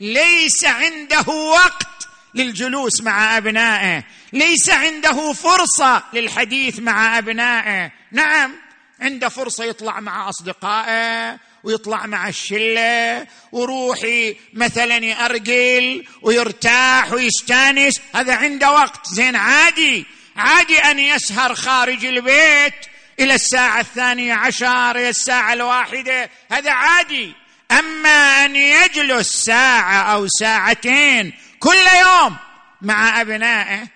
[0.00, 2.11] ليس عنده وقت.
[2.34, 4.04] للجلوس مع أبنائه.
[4.32, 7.92] ليس عنده فرصة للحديث مع أبنائه.
[8.12, 8.52] نعم
[9.00, 18.00] عنده فرصة يطلع مع أصدقائه ويطلع مع الشلة وروحي مثلا يارجل ويرتاح ويستانس.
[18.14, 19.06] هذا عنده وقت.
[19.06, 22.74] زين عادي عادي أن يسهر خارج البيت
[23.20, 26.30] إلى الساعة الثانية عشر إلى الساعة الواحدة.
[26.52, 27.32] هذا عادي.
[27.70, 32.36] أما أن يجلس ساعة أو ساعتين كل يوم
[32.82, 33.88] مع أبنائه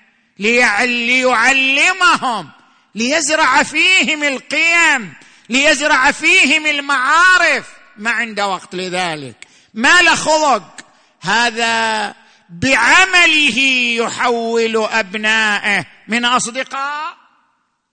[0.84, 2.50] ليعلمهم
[2.94, 5.14] ليزرع فيهم القيم
[5.48, 7.66] ليزرع فيهم المعارف.
[7.96, 9.46] ما عنده وقت لذلك.
[9.74, 10.80] ما له خلق.
[11.20, 12.14] هذا
[12.50, 13.58] بعمله
[13.98, 17.16] يحول أبنائه من أصدقاء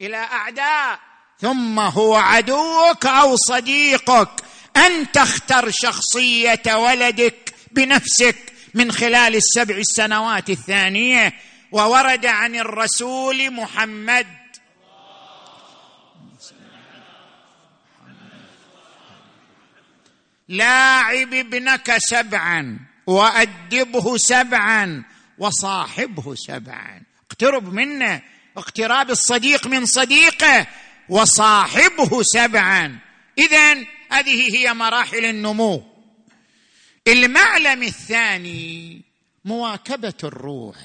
[0.02, 1.00] إلى أعداء.
[1.42, 4.30] ثم هو عدوك أو صديقك.
[4.78, 8.53] انت اختر شخصية ولدك بنفسك.
[8.74, 11.34] من خلال السبع السنوات الثانية
[11.72, 14.28] وورد عن الرسول محمد.
[20.48, 25.04] لاعب ابنك سبعا وأدبه سبعا
[25.38, 27.02] وصاحبه سبعا.
[27.28, 28.22] اقترب منه
[28.58, 30.68] اقتراب الصديق من صديقه
[31.10, 33.00] وصاحبه سبعا.
[33.38, 33.74] اذا
[34.10, 35.93] هذه هي مراحل النمو.
[37.08, 39.02] المعلم الثاني
[39.46, 40.78] مواكبة الروح.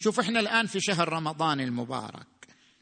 [0.00, 2.26] شوف إحنا الآن في شهر رمضان المبارك.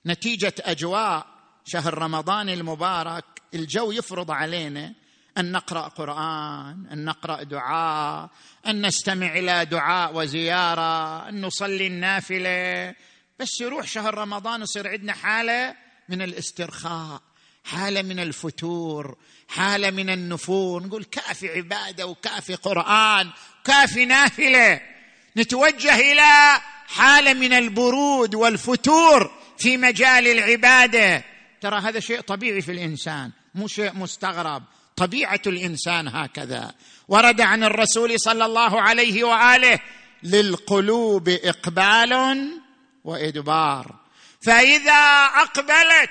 [0.06, 1.26] نتيجة أجواء
[1.64, 4.94] شهر رمضان المبارك الجو يفرض علينا
[5.38, 8.30] أن نقرأ قرآن أن نقرأ دعاء
[8.66, 12.94] أن نستمع إلى دعاء وزيارة أن نصلي النافلة.
[13.40, 15.76] بس يروح شهر رمضان يصير عندنا حالة
[16.08, 17.22] من الاسترخاء
[17.64, 19.16] حالة من الفتور.
[19.48, 23.30] حاله من النفور نقول كافي عبادة وكافي قرآن
[23.64, 24.80] كافي نافلة.
[25.36, 31.24] نتوجه إلى حاله من البرود والفتور في مجال العبادة.
[31.60, 34.62] ترى هذا شيء طبيعي في الإنسان مو شيء مستغرب.
[34.96, 36.74] طبيعة الإنسان هكذا.
[37.08, 39.80] ورد عن الرسول صلى الله عليه وآله
[40.22, 42.50] للقلوب إقبال
[43.04, 43.94] وإدبار.
[44.46, 46.10] فإذا أقبلت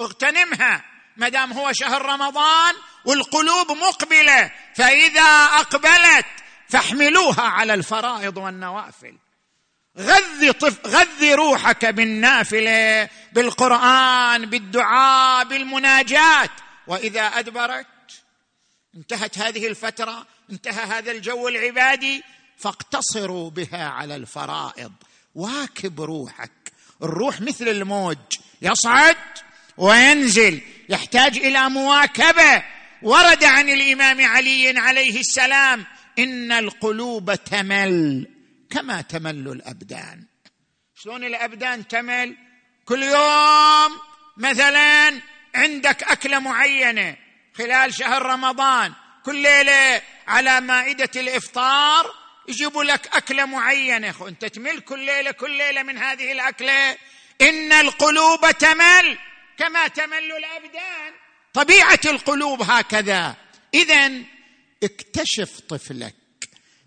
[0.00, 0.97] اغتنمها.
[1.18, 6.26] ما دام هو شهر رمضان والقلوب مقبلة فإذا أقبلت
[6.68, 9.16] فاحملوها على الفرائض والنوافل.
[9.98, 16.50] غذي طف غذي روحك بالنافلة بالقرآن بالدعاء بالمناجات.
[16.86, 17.86] وإذا أدبرت
[18.96, 22.22] انتهت هذه الفترة انتهى هذا الجو العبادي
[22.58, 24.92] فاقتصروا بها على الفرائض.
[25.34, 26.52] واكب روحك.
[27.02, 28.18] الروح مثل الموج.
[28.62, 29.16] يصعد
[29.78, 32.62] وينزل يحتاج إلى مواكبة.
[33.02, 35.86] ورد عن الإمام علي عليه السلام
[36.18, 38.28] إن القلوب تمل
[38.70, 40.24] كما تمل الأبدان.
[40.94, 42.36] شلون الأبدان تمل؟
[42.84, 43.98] كل يوم
[44.36, 45.20] مثلا
[45.54, 47.16] عندك أكلة معينة
[47.54, 48.92] خلال شهر رمضان
[49.24, 52.06] كل ليلة على مائدة الإفطار
[52.48, 54.14] يجيبوا لك أكلة معينة.
[54.28, 56.96] أنت تمل كل ليلة كل ليلة من هذه الأكلة.
[57.40, 59.18] إن القلوب تمل
[59.58, 61.12] كما تمل الأبدان.
[61.54, 63.36] طبيعة القلوب هكذا.
[63.74, 64.10] اذا
[64.82, 66.14] اكتشف طفلك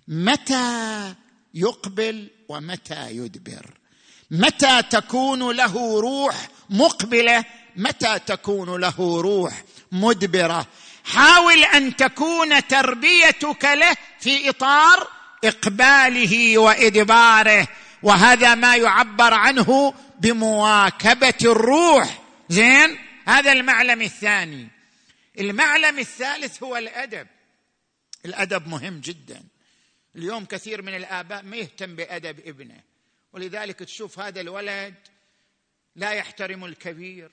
[0.07, 1.15] متى
[1.53, 3.65] يقبل ومتى يدبر.
[4.32, 6.36] متى تكون له روح
[6.69, 7.45] مقبلة
[7.76, 10.67] متى تكون له روح مدبرة.
[11.05, 15.07] حاول أن تكون تربيتك له في إطار
[15.43, 17.67] إقباله وإدباره
[18.03, 22.20] وهذا ما يعبر عنه بمواكبة الروح.
[22.52, 24.68] زين؟ هذا المعلم الثاني.
[25.39, 27.28] المعلم الثالث هو الأدب.
[28.26, 29.43] الأدب مهم جدا.
[30.16, 32.80] اليوم كثير من الآباء ما يهتم بأدب ابنه.
[33.34, 34.95] ولذلك تشوف هذا الولد
[35.95, 37.32] لا يحترم الكبير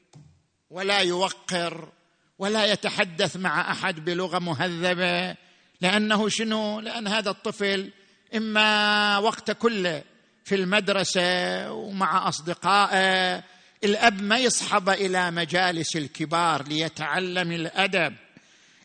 [0.70, 1.92] ولا يوقر
[2.38, 5.36] ولا يتحدث مع أحد بلغة مهذبة.
[5.80, 7.90] لأنه شنو؟ لأن هذا الطفل
[8.34, 10.04] إما وقت كله
[10.44, 13.44] في المدرسة ومع أصدقائه
[13.84, 18.14] الأب ما يصحب إلى مجالس الكبار ليتعلم الأدب.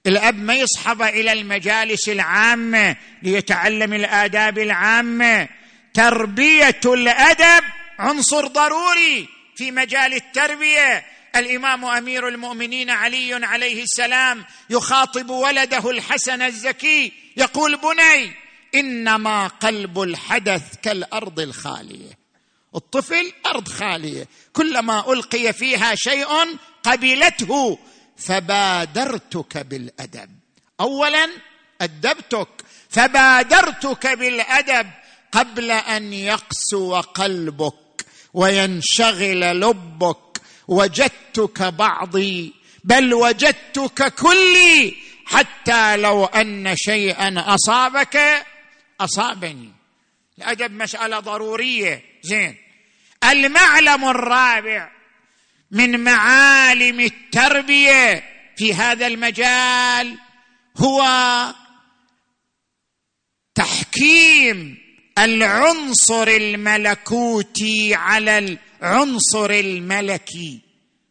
[0.07, 5.47] الأب ما يصحب إلى المجالس العامة ليتعلم الآداب العامة.
[5.93, 7.63] تربية الأدب
[7.99, 11.05] عنصر ضروري في مجال التربية.
[11.35, 18.31] الإمام أمير المؤمنين علي عليه السلام يخاطب ولده الحسن الزكي يقول بني
[18.75, 22.23] إنما قلب الحدث كالأرض الخالية.
[22.75, 24.27] الطفل أرض خالية.
[24.53, 27.79] كلما ألقي فيها شيء قبلته
[28.17, 30.29] فبادرتك بالأدب.
[30.79, 31.29] اولا
[31.81, 32.47] أدبتك
[32.89, 34.89] فبادرتك بالأدب
[35.31, 40.17] قبل أن يقسو قلبك وينشغل لبك.
[40.67, 44.95] وجدتك بعضي بل وجدتك كلي
[45.25, 48.45] حتى لو أن شيئا أصابك
[49.01, 49.71] أصابني.
[50.37, 52.62] الأدب مسألة ضرورية زين.
[53.31, 54.91] المعلم الرابع
[55.71, 58.23] من معالم التربية
[58.57, 60.17] في هذا المجال
[60.77, 61.03] هو
[63.55, 64.77] تحكيم
[65.17, 70.61] العنصر الملكوتي على العنصر الملكي.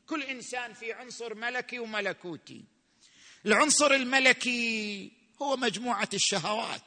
[0.07, 2.65] كل إنسان في عنصر ملكي وملكوتي.
[3.47, 6.83] العنصر الملكي هو مجموعة الشهوات.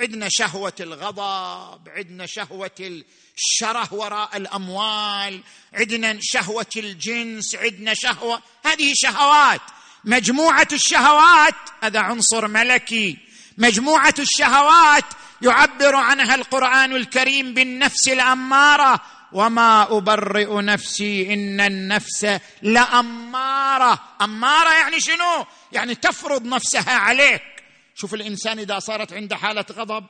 [0.00, 3.02] عندنا شهوة الغضب عندنا شهوة
[3.36, 5.40] الشره وراء الأموال
[5.74, 9.60] عندنا شهوة الجنس عندنا شهوة هذه شهوات.
[10.04, 13.18] مجموعة الشهوات هذا عنصر ملكي.
[13.58, 15.04] مجموعة الشهوات
[15.42, 19.00] يعبر عنها القرآن الكريم بالنفس الأمارة.
[19.32, 24.00] وما أبرئ نفسي إن النفس لأمارة.
[24.20, 27.53] أمارة يعني شنو؟ يعني تفرض نفسها عليك
[27.94, 30.06] شوف الإنسان إذا صارت عنده حالة غضب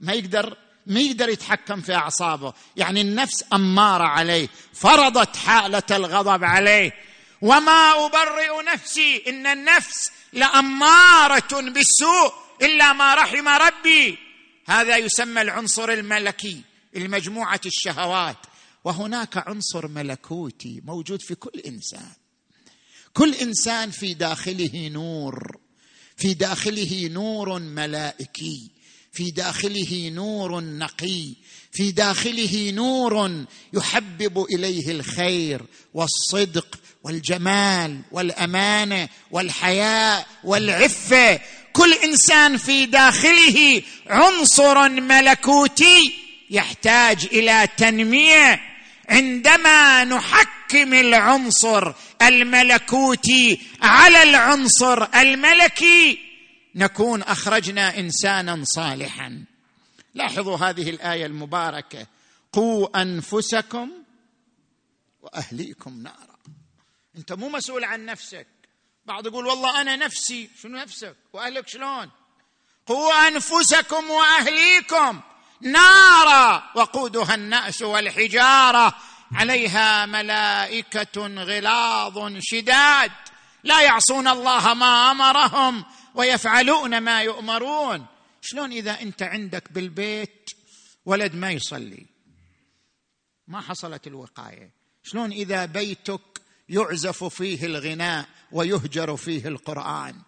[0.00, 0.56] ما يقدر
[0.86, 2.52] ما يقدر يتحكم في أعصابه.
[2.76, 6.92] يعني النفس أمارة عليه فرضت حالة الغضب عليه.
[7.42, 12.32] وما أبرئ نفسي إن النفس لأمارة بالسوء
[12.62, 14.18] إلا ما رحم ربي.
[14.66, 16.62] هذا يسمى العنصر الملكي
[16.96, 18.38] المجموعة الشهوات.
[18.84, 22.12] وهناك عنصر ملكوتي موجود في كل إنسان.
[23.12, 25.63] كل إنسان في داخله نور.
[26.16, 28.70] في داخله نور ملائكي
[29.12, 31.32] في داخله نور نقي
[31.72, 35.62] في داخله نور يحبب إليه الخير
[35.94, 41.40] والصدق والجمال والأمانة والحياء والعفة.
[41.72, 46.14] كل إنسان في داخله عنصر ملكوتي
[46.50, 48.60] يحتاج إلى تنمية.
[49.14, 51.92] عندما نحكم العنصر
[52.22, 56.18] الملكوتي على العنصر الملكي
[56.74, 59.44] نكون أخرجنا إنسانا صالحا.
[60.14, 62.06] لاحظوا هذه الآية المباركة.
[62.52, 63.90] قوا أنفسكم
[65.22, 66.38] وأهليكم نارا.
[67.16, 68.46] أنت مو مسؤول عن نفسك.
[69.06, 70.50] بعض يقول والله أنا نفسي.
[70.62, 72.10] شنو نفسك؟ وأهلك شلون؟
[72.86, 75.20] قوا أنفسكم وأهليكم.
[75.60, 78.94] نارا وقودها الناس والحجارة.
[79.32, 83.10] عليها ملائكة غلاظ شداد.
[83.64, 85.84] لا يعصون الله ما أمرهم
[86.14, 88.06] ويفعلون ما يؤمرون.
[88.40, 90.50] شلون إذا أنت عندك بالبيت
[91.06, 92.06] ولد ما يصلي؟
[93.48, 94.70] ما حصلت الوقاية.
[95.02, 96.20] شلون إذا بيتك
[96.68, 100.22] يعزف فيه الغناء ويهجر فيه القرآن؟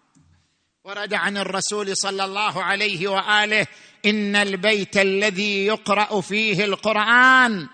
[0.87, 3.67] ورد عن الرسول صلى الله عليه وآله
[4.05, 7.67] إن البيت الذي يقرأ فيه القرآن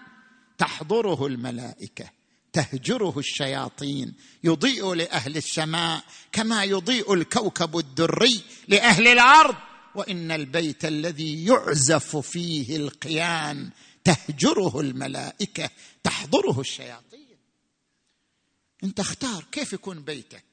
[0.57, 2.09] تحضره الملائكة
[2.53, 9.55] تهجره الشياطين يضيء لأهل السماء كما يضيء الكوكب الدري لأهل الأرض.
[9.95, 13.69] وإن البيت الذي يعزف فيه القيان
[14.03, 15.69] تهجره الملائكة
[16.03, 17.37] تحضره الشياطين.
[18.83, 20.52] أنت اختار كيف يكون بيتك؟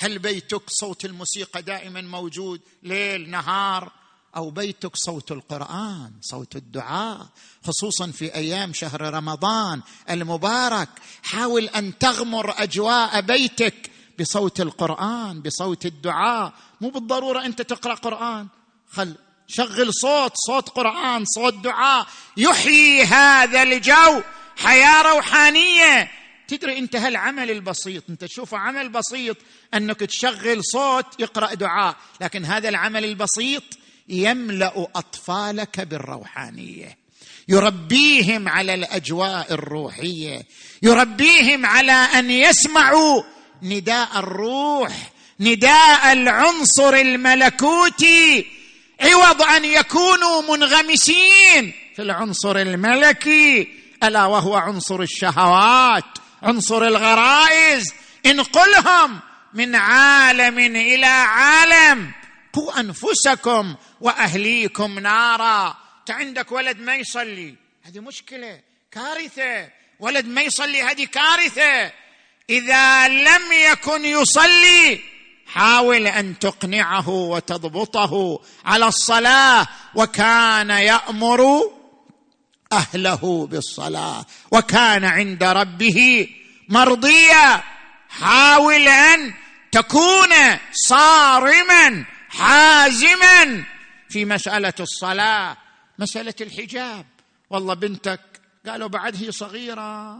[0.00, 3.92] هل بيتك صوت الموسيقى دائما موجود ليل نهار؟
[4.36, 7.26] أو بيتك صوت القرآن صوت الدعاء؟
[7.66, 10.88] خصوصا في أيام شهر رمضان المبارك.
[11.22, 13.90] حاول أن تغمر أجواء بيتك
[14.20, 16.52] بصوت القرآن بصوت الدعاء.
[16.80, 18.46] مو بالضرورة أنت تقرأ قرآن.
[18.90, 19.14] خل
[19.46, 22.06] شغل صوت صوت قرآن صوت دعاء.
[22.36, 24.22] يحيي هذا الجو.
[24.56, 26.10] حياة روحانية.
[26.48, 29.36] تدري انت هالعمل البسيط انت تشوفه عمل بسيط
[29.74, 33.62] انك تشغل صوت يقرأ دعاء لكن هذا العمل البسيط
[34.08, 36.98] يملأ أطفالك بالروحانية.
[37.48, 40.42] يربيهم على الأجواء الروحية.
[40.82, 43.22] يربيهم على أن يسمعوا
[43.62, 44.92] نداء الروح
[45.40, 48.46] نداء العنصر الملكوتي.
[49.00, 53.68] عوض أن يكونوا منغمسين في العنصر الملكي
[54.02, 56.04] ألا وهو عنصر الشهوات.
[56.42, 57.94] عنصر الغرائز
[58.26, 59.20] انقلهم
[59.54, 62.12] من عالم إلى عالم.
[62.52, 65.76] قوا أنفسكم وأهليكم نارا.
[66.00, 68.60] انت عندك ولد ما يصلي؟ هذه مشكلة.
[68.92, 69.68] كارثة.
[70.00, 71.92] ولد ما يصلي هذه كارثة.
[72.50, 75.00] إذا لم يكن يصلي
[75.46, 79.66] حاول أن تقنعه وتضبطه على الصلاة.
[79.94, 81.72] وكان يأمر
[82.72, 84.26] أهله بالصلاة.
[84.50, 86.28] وكان عند ربه
[86.68, 87.62] مرضيا.
[88.08, 89.34] حاول أن
[89.72, 90.28] تكون
[90.72, 93.64] صارما حازما
[94.08, 95.56] في مسألة الصلاة.
[95.98, 97.06] مسألة الحجاب.
[97.50, 98.20] والله بنتك
[98.66, 100.18] قالوا بعد هي صغيرة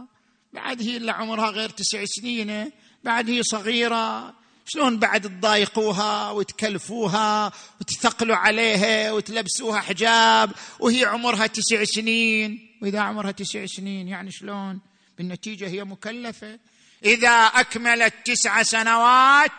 [0.53, 2.71] بعد هي الا عمرها غير تسع سنين
[3.03, 4.33] بعد هي صغيرة.
[4.69, 7.51] شلون بعد تضايقوها وتكلفوها
[7.81, 12.69] وتثقلوا عليها وتلبسوها حجاب وهي عمرها تسع سنين.
[12.81, 14.79] وإذا عمرها تسع سنين يعني شلون؟
[15.17, 16.59] بالنتيجة هي مكلفة.
[17.05, 19.51] إذا أكملت تسع سنوات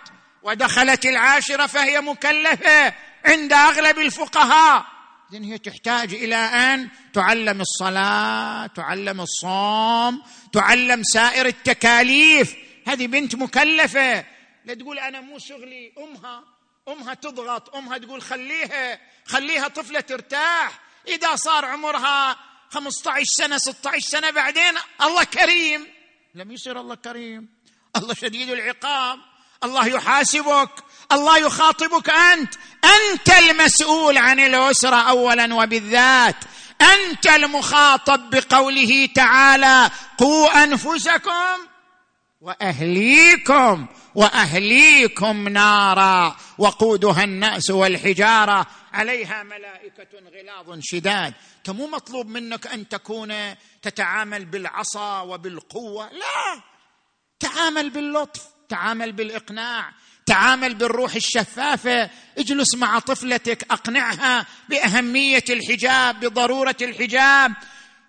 [0.43, 2.95] ودخلت العاشرة فهي مكلفة
[3.25, 4.85] عند أغلب الفقهاء.
[5.33, 12.57] إذن هي تحتاج إلى أن تعلم الصلاة تعلم الصوم تعلم سائر التكاليف.
[12.87, 14.25] هذه بنت مكلفة.
[14.65, 16.45] لا تقول أنا مو شغلي أمها
[16.89, 20.81] أمها تضغط أمها تقول خليها خليها طفلة ترتاح.
[21.09, 22.37] إذا صار عمرها
[22.71, 25.87] 15 سنة 16 سنة بعدين الله كريم.
[26.35, 27.49] لم يصير الله كريم.
[27.97, 29.19] الله شديد العقاب.
[29.65, 30.71] الله يحاسبك.
[31.13, 32.55] الله يخاطبك أنت.
[32.85, 36.37] أنت المسؤول عن الأسرة اولا وبالذات.
[36.83, 41.59] أنت المخاطب بقوله تعالى قوا أنفسكم
[42.41, 48.67] وأهليكم وأهليكم نارا وقودها الناس والحجارة.
[48.93, 51.35] عليها ملائكة غلاظ شداد.
[51.59, 53.35] انت مو مطلوب منك أن تكون
[53.83, 56.63] تتعامل بالعصا وبالقوة؟ لا.
[57.41, 59.93] تعامل باللطف تعامل بالإقناع
[60.27, 62.11] تعامل بالروح الشفافة.
[62.39, 67.53] اجلس مع طفلتك أقنعها بأهمية الحجاب بضرورة الحجاب.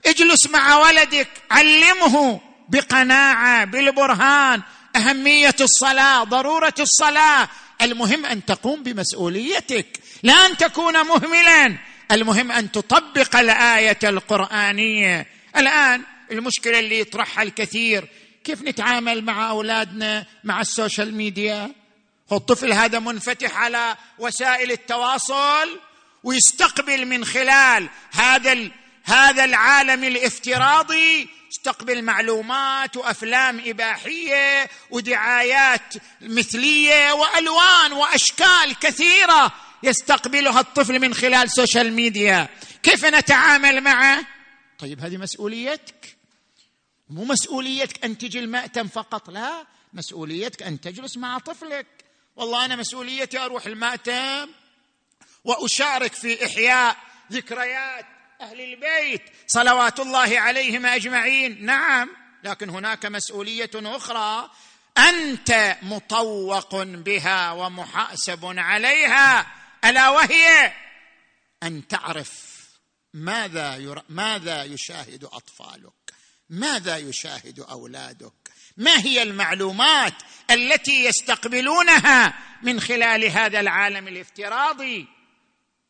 [0.05, 4.61] اجلس مع ولدك علمه بقناعة بالبرهان.
[4.95, 7.49] أهمية الصلاة ضرورة الصلاة.
[7.81, 11.77] المهم أن تقوم بمسؤوليتك لا أن تكون مهملا.
[12.11, 15.27] المهم أن تطبق الآية القرآنية.
[15.57, 18.07] الآن المشكلة اللي يطرحها الكثير
[18.43, 21.71] كيف نتعامل مع أولادنا مع ال social media؟
[22.31, 25.79] الطفل هذا منفتح على وسائل التواصل؟
[26.23, 28.69] ويستقبل من خلال هذا
[29.03, 39.51] هذا العالم الافتراضي يستقبل معلومات وأفلام إباحية ودعايات مثلية وألوان وأشكال كثيرة
[39.83, 42.49] يستقبلها الطفل من خلال social media
[42.83, 44.25] كيف نتعامل معه؟
[44.79, 46.17] طيب هذه مسؤوليتك.
[47.09, 49.65] مو مسؤوليتك أن تجي المأتم فقط لا.
[49.93, 51.87] مسؤوليتك أن تجلس مع طفلك.
[52.35, 54.49] والله أنا مسؤوليتي أروح المأتم
[55.43, 56.97] وأشارك في إحياء
[57.31, 58.05] ذكريات
[58.41, 61.65] أهل البيت صلوات الله عليهم أجمعين.
[61.65, 62.09] نعم
[62.43, 64.51] لكن هناك مسؤولية أخرى.
[64.97, 69.47] أنت مطوق بها ومحاسب عليها.
[69.85, 70.73] ألا وهي
[71.63, 72.51] أن تعرف
[73.13, 74.03] ماذا ير...
[74.09, 76.13] ماذا يشاهد أطفالك
[76.49, 78.33] ماذا يشاهد أولادك
[78.77, 80.13] ما هي المعلومات
[80.51, 85.20] التي يستقبلونها من خلال هذا العالم الافتراضي؟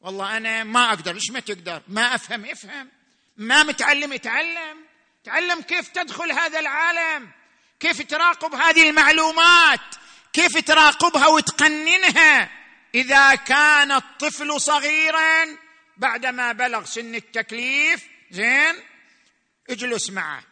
[0.02, 2.90] والله أنا ما أقدر ليش ما تقدر؟ ما أفهم افهم
[3.38, 4.78] ما متعلم اتعلم
[5.24, 7.32] تعلم كيف تدخل هذا العالم.
[7.80, 9.96] كيف تراقب هذه المعلومات.
[10.34, 12.50] كيف تراقبها وتقننها.
[12.96, 15.46] إذا كان الطفل صغيرا
[15.98, 18.76] بعدما بلغ سن التكليف زين
[19.70, 20.44] اجلس معه.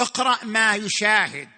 [0.00, 1.48] اقرأ ما يشاهد.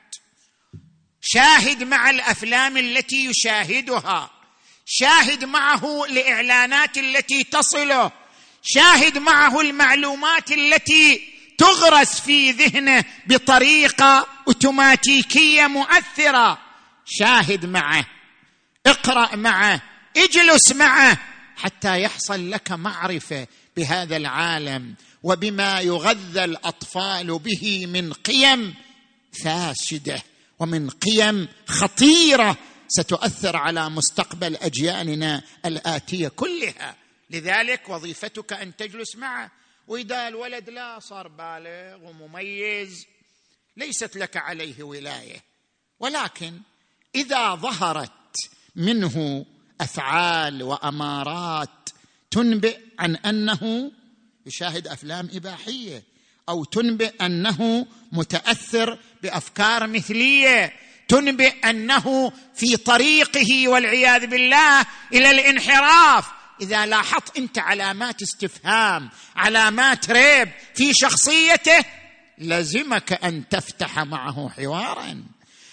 [1.20, 4.39] شاهد مع الأفلام التي يشاهدها.
[4.92, 8.12] شاهد معه الاعلانات التي تصله.
[8.62, 11.22] شاهد معه المعلومات التي
[11.58, 16.58] تغرس في ذهنه بطريقة أوتوماتيكية مؤثرة.
[17.06, 18.06] شاهد معه.
[18.86, 19.82] اقرأ معه.
[20.16, 21.18] اجلس معه.
[21.56, 28.74] حتى يحصل لك معرفة بهذا العالم وبما يغذى الأطفال به من قيم
[29.44, 30.22] فاسدة
[30.58, 32.56] ومن قيم خطيرة
[32.90, 36.96] ستؤثر على مستقبل اجيالنا الآتية كلها.
[37.30, 39.50] لذلك وظيفتك أن تجلس معه.
[39.88, 43.06] وإذا الولد لا صار بالغ ومميز
[43.76, 45.44] ليست لك عليه ولاية.
[46.00, 46.60] ولكن
[47.14, 48.10] إذا ظهرت
[48.76, 49.46] منه
[49.80, 51.88] أفعال وأمارات
[52.30, 53.92] تنبئ عن أنه
[54.46, 56.02] يشاهد أفلام إباحية
[56.48, 60.72] أو تنبئ أنه متأثر بأفكار مثلية
[61.10, 66.24] تنبئ أنه في طريقه والعياذ بالله إلى الانحراف.
[66.60, 71.84] إذا لاحظت أنت علامات استفهام علامات ريب في شخصيته
[72.38, 75.22] لزمك أن تفتح معه حوارا.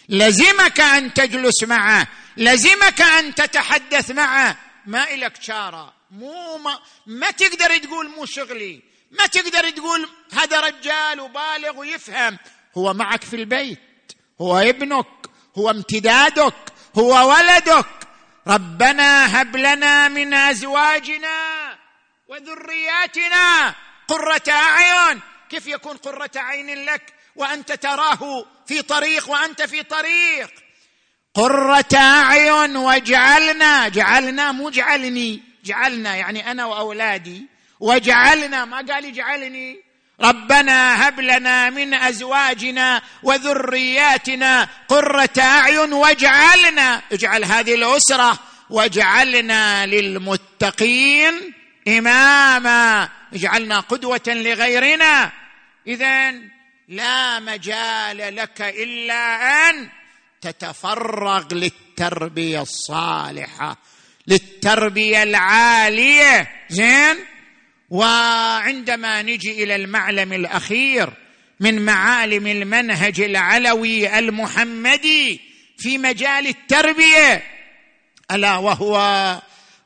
[0.10, 2.08] لزمك أن تجلس معه.
[2.38, 4.58] لزمك أن تتحدث معه.
[4.86, 5.94] ما إلك شارة.
[6.12, 8.82] مو ما, ما تقدر تقول مو شغلي.
[9.12, 12.38] ما تقدر تقول هذا رجال وبالغ ويفهم.
[12.78, 13.80] هو معك في البيت.
[14.42, 15.06] هو ابنك.
[15.58, 16.54] هو امتدادك
[16.98, 17.86] هو ولدك.
[18.48, 21.78] ربنا هب لنا من أزواجنا
[22.28, 23.76] وذرياتنا
[24.08, 25.20] قرة أعين.
[25.50, 30.50] كيف يكون قرة عين لك؟ وأنت تراه في طريق وأنت في طريق.
[31.34, 37.46] قرة أعين واجعلنا جعلنا مو جعلني جعلنا يعني أنا وأولادي
[37.80, 39.87] وجعلنا ما قال اجعلني
[40.22, 48.40] ربنا هب لنا من أزواجنا وذرياتنا قرة أعين واجعلنا اجعل هذه الأسرة
[48.70, 51.54] واجعلنا للمتقين
[51.88, 53.10] إماما.
[53.34, 55.32] اجعلنا قدوة لغيرنا.
[55.88, 56.32] اذا
[56.88, 59.90] لا مجال لك إلا أن
[60.42, 63.78] تتفرغ للتربية الصالحة
[64.28, 66.48] للتربية العالية.
[66.70, 67.37] زين؟
[67.90, 71.14] وعندما نجي إلى المعلم الأخير
[71.60, 75.42] من معالم المنهج العلوي المحمدي
[75.78, 77.44] في مجال التربية
[78.32, 78.98] ألا وهو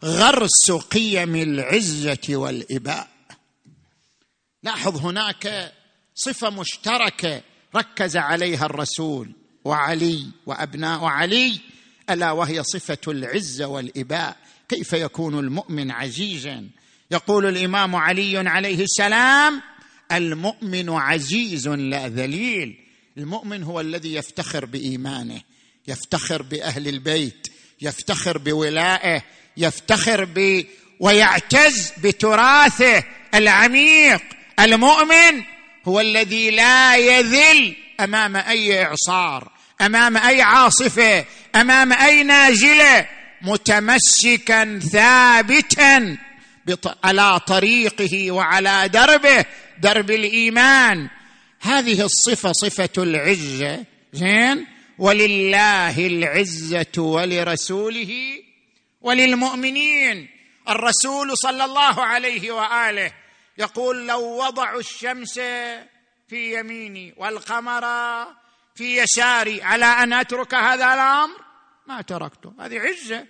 [0.03, 3.07] غرس قيم العزة والإباء.
[4.63, 5.73] لاحظ هناك
[6.15, 7.41] صفة مشتركة
[7.75, 9.31] ركز عليها الرسول
[9.65, 11.59] وعلي وأبناء علي
[12.09, 14.37] ألا وهي صفة العزة والإباء.
[14.69, 16.69] كيف يكون المؤمن عزيزا؟
[17.11, 19.61] يقول الإمام علي عليه السلام
[20.11, 22.77] المؤمن عزيز لا ذليل.
[23.17, 25.41] المؤمن هو الذي يفتخر بإيمانه
[25.87, 27.47] يفتخر بأهل البيت
[27.81, 29.21] يفتخر بولائه
[29.57, 30.65] يفتخر ب
[30.99, 33.03] ويعتز بتراثه
[33.35, 34.21] العميق.
[34.59, 35.43] المؤمن
[35.85, 39.51] هو الذي لا يذل أمام أي إعصار
[39.81, 43.07] أمام أي عاصفة أمام أي نازلة
[43.41, 46.17] متمسكا ثابتا.
[47.03, 49.45] على طريقه وعلى دربه
[49.79, 51.09] درب الإيمان.
[51.59, 58.41] هذه الصفة صفة العزة زين؟ ولله العزة ولرسوله
[59.01, 60.29] وللمؤمنين.
[60.69, 63.11] الرسول صلى الله عليه وآله
[63.57, 65.39] يقول لو وضعوا الشمس
[66.29, 67.85] في يميني والقمر
[68.75, 71.37] في يساري على أن أترك هذا الأمر؟
[71.87, 73.25] ما تركته هذه عزة.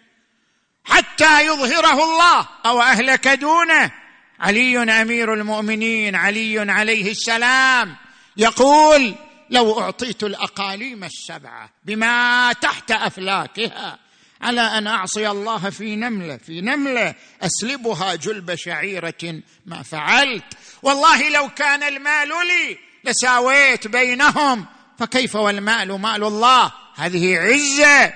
[0.84, 2.47] حتى يظهره الله.
[2.65, 3.91] أو أهلك دونه.
[4.39, 6.15] علي أمير المؤمنين.
[6.15, 7.95] علي عليه السلام.
[8.38, 9.15] يقول
[9.49, 13.99] لو أعطيت الأقاليم السبعة بما تحت أفلاكها
[14.41, 20.43] على أن أعصي الله في نملة في نملة أسلبها جلب شعيرة ما فعلت.
[20.84, 24.65] والله لو كان المال لي لساويت بينهم
[24.99, 28.13] فكيف والمال مال الله؟ هذه عزة.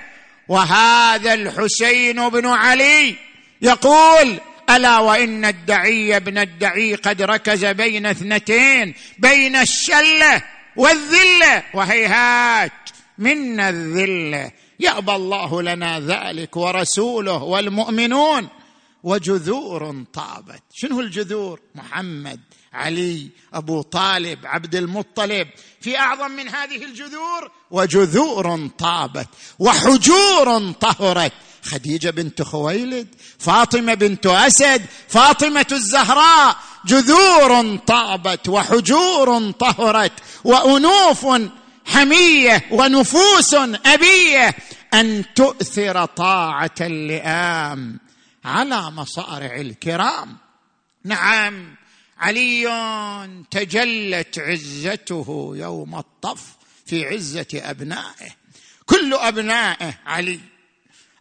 [0.48, 3.16] وهذا الحسين بن علي
[3.62, 4.40] يقول
[4.70, 10.44] ألا وإن الدعي ابن الدعي قد ركز بين اثنتين بين الشله
[10.76, 12.72] والذله وهيهات.
[13.18, 18.48] منا الذله يأبى الله لنا ذلك ورسوله والمؤمنون.
[19.04, 20.64] وجذور طابت.
[20.74, 22.40] شنو الجذور؟ محمد.
[22.76, 25.48] علي أبو طالب عبد المطلب
[25.82, 29.28] في أعظم من هذه الجذور وجذور طابت
[29.60, 31.32] وحجور طهرت.
[31.64, 33.08] خديجة بنت خويلد
[33.40, 40.12] فاطمة بنت أسد فاطمة الزهراء جذور طابت وحجور طهرت.
[40.44, 41.28] وأنوف
[41.86, 43.54] حمية ونفوس
[43.86, 44.56] أبية
[44.94, 48.00] أن تؤثر طاعة اللئام
[48.46, 50.38] على مصارع الكرام.
[51.04, 51.76] نعم.
[52.18, 52.68] علي
[53.52, 56.42] تجلت عزته يوم الطف
[56.86, 58.30] في عزة أبنائه.
[58.86, 60.40] كل أبنائه علي.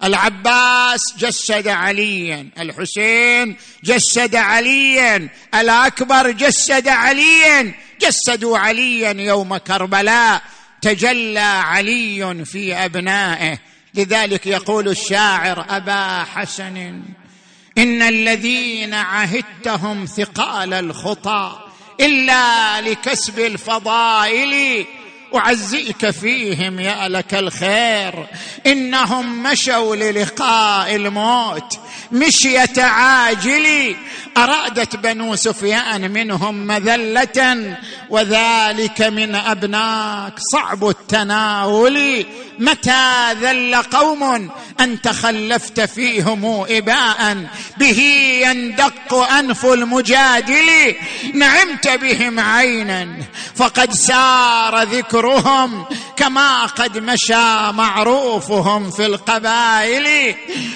[0.05, 7.75] العباس جسد عليا الحسين جسد عليا الأكبر جسد عليا.
[8.01, 10.43] جسدوا عليا يوم كربلاء.
[10.83, 13.59] تجلى علي في أبنائه.
[13.95, 17.03] لذلك يقول الشاعر أبا حسن
[17.79, 21.59] إن الذين عهدتهم ثقال الخطى
[22.01, 24.85] إلا لكسب الفضائل.
[25.35, 28.27] اعزيك فيهم يا لك الخير.
[28.67, 31.79] إنهم مشوا للقاء الموت.
[32.13, 33.97] مشية عاجل.
[34.37, 37.77] أرادت بنو سفيان منهم مذلة.
[38.11, 40.33] وذلك من أبناك.
[40.53, 42.27] صعب التناول.
[42.59, 44.51] متى ذل قوم
[44.81, 47.37] انت خلفت فيهم إباء؟
[47.79, 48.01] به
[48.45, 50.95] يندق أنف المجادل.
[51.35, 53.17] نعمت بهم عينا
[53.55, 55.85] فقد سار ذكرهم
[56.17, 60.35] كما قد مشى معروفهم في القبائل.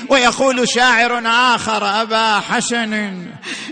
[0.09, 2.95] ويقول شاعر آخر أبا حسن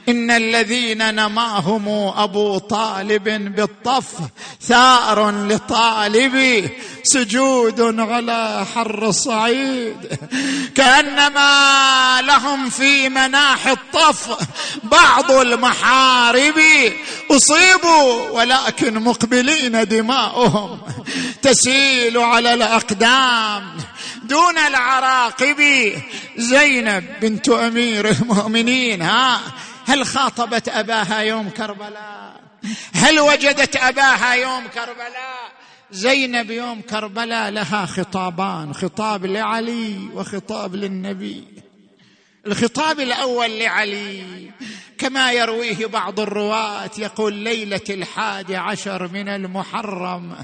[0.09, 4.13] إن الذين نماهم أبو طالب بالطف
[4.61, 6.71] ثار لطالبي
[7.03, 10.19] سجود على حر الصعيد.
[10.75, 14.47] كأنما لهم في مناح الطف
[14.83, 16.61] بعض المحارب
[17.31, 20.81] أصيبوا ولكن مقبلين دماؤهم.
[21.43, 23.77] تسيل على الأقدام
[24.23, 25.93] دون العراقب.
[26.37, 29.41] زينب بنت أمير المؤمنين ها
[29.87, 32.41] هل خاطبت أباها يوم كربلاء؟
[32.95, 35.53] هل وجدت أباها يوم كربلاء؟
[35.91, 41.45] زينب يوم كربلاء لها خطابان خطاب لعلي وخطاب للنبي.
[42.47, 44.51] الخطاب الأول لعلي
[44.99, 50.37] كما يرويه بعض الرواة يقول ليلة الحادي عشر من المحرم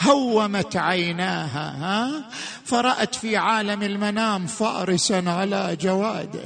[0.00, 2.30] هومت عيناها ها؟
[2.64, 6.44] فرأت في عالم المنام فارسا على جواده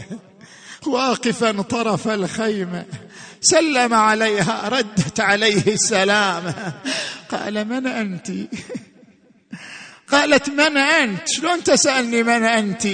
[0.86, 2.84] واقفا طرف الخيمة
[3.40, 6.54] سلم عليها ردت عليه السلام.
[7.34, 8.30] قال من أنت؟
[10.12, 12.88] قالت من أنت؟ شلون تسألني من أنت؟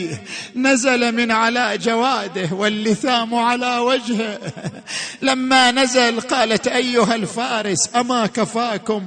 [0.57, 4.39] نزل من على جواده واللثام على وجهه.
[5.23, 9.07] لما نزل قالت أيها الفارس أما كفاكم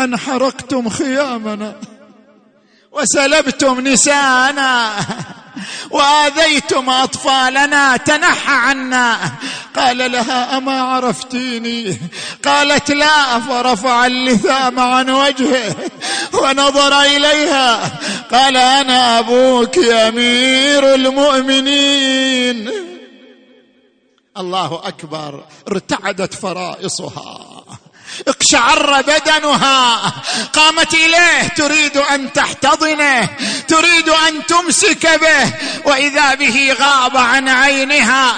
[0.00, 1.76] أن حرقتم خيامنا
[2.92, 4.96] وسلبتم نساءنا
[5.90, 9.32] وآذيتم أطفالنا تنحى عنا.
[9.76, 12.00] قال لها أما عرفتيني؟
[12.44, 15.76] قالت لا فرفع اللثام عن وجهه
[16.32, 17.90] ونظر إليها.
[18.32, 22.70] قال أنا أبوك أمير المؤمنين.
[24.38, 27.51] الله أكبر ارتعدت فرائصها.
[28.28, 30.12] اقشعر بدنها.
[30.52, 33.28] قامت إليه تريد أن تحتضنه
[33.68, 35.52] تريد أن تمسك به.
[35.84, 38.34] وإذا به غاب عن عينها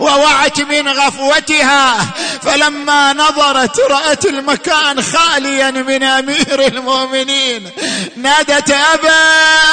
[0.00, 2.06] ووعت من غفوتها
[2.42, 7.70] فلما نظرت رأت المكان خاليا من أمير المؤمنين.
[8.16, 9.10] نادت أبا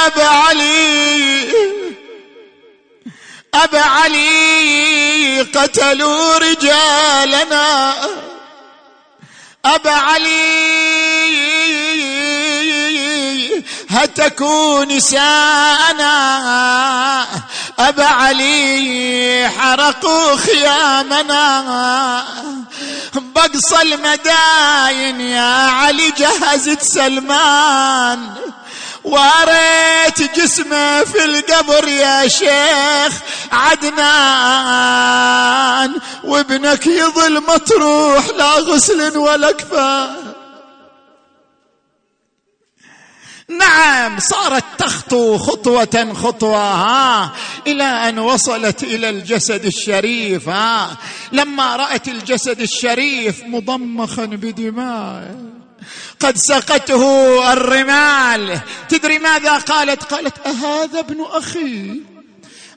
[0.05, 1.53] أبا علي.
[3.53, 7.93] أبا علي قتلوا رجالنا.
[9.65, 10.33] أبا علي
[13.89, 16.13] هتكوا نساءنا.
[17.79, 22.23] أبا علي حرقوا خيامنا.
[23.13, 28.29] بقص المداين يا علي جهزت سلمان.
[29.03, 33.19] واريت جسمه في القبر يا شيخ
[34.53, 35.93] عدنان
[36.23, 40.15] وابنك يظل مطروح لا غسل ولا كفان
[43.49, 47.31] نعم صارت تخطو خطوة خطوة ها
[47.67, 50.97] إلى أن وصلت إلى الجسد الشريف ها.
[51.31, 55.35] لما رأت الجسد الشريف مضمخا بدماء.
[56.23, 57.03] قد سقته
[57.53, 58.59] الرمال.
[58.89, 62.01] تدري ماذا قالت؟ قالت أهذا ابن أخي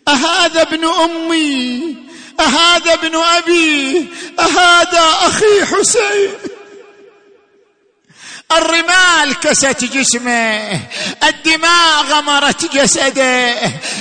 [0.08, 1.96] أهذا ابن أمي
[2.40, 4.06] أهذا ابن أبي
[4.38, 6.30] أهذا أخي حسين.
[8.52, 10.80] الرمال كست جسمه
[11.22, 13.54] الدماء غمرت جسده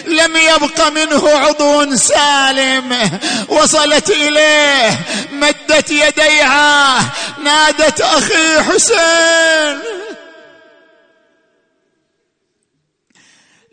[0.06, 3.20] لم يبق منه عضو سالم.
[3.48, 5.00] وصلت إليه
[5.32, 7.00] مدت يديها
[7.44, 9.80] نادت أخي حسين.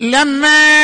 [0.00, 0.82] لما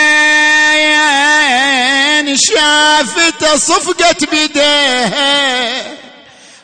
[2.35, 5.98] شافت صفقت بيديه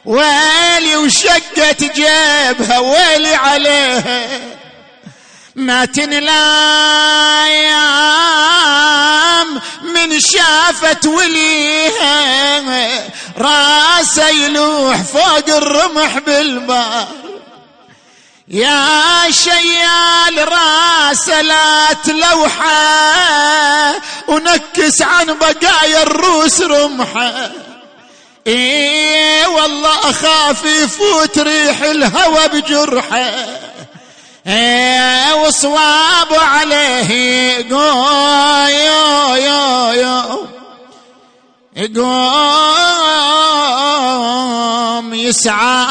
[0.04, 4.28] ويلي وشقت جيبها ويلي عليها.
[5.56, 6.94] ما تنلا
[10.20, 12.64] شافت وليها.
[13.38, 17.08] راسه يلوح فوق الرمح بالبار
[18.48, 23.94] يا شيال راس لا تلوحه.
[24.28, 27.50] ونكس عن بقايا الروس رمحه.
[28.46, 28.93] إيه
[29.64, 33.32] والله أخاف يفوت ريح الهوى بجرحه.
[34.46, 37.10] إيه وصواب عليه.
[37.70, 37.76] يو
[39.36, 40.46] يو يو
[41.76, 42.04] يقوم
[45.14, 45.84] يسعى.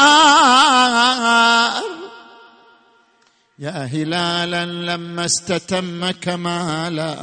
[3.58, 7.16] يا هلالا لما استتم كمالا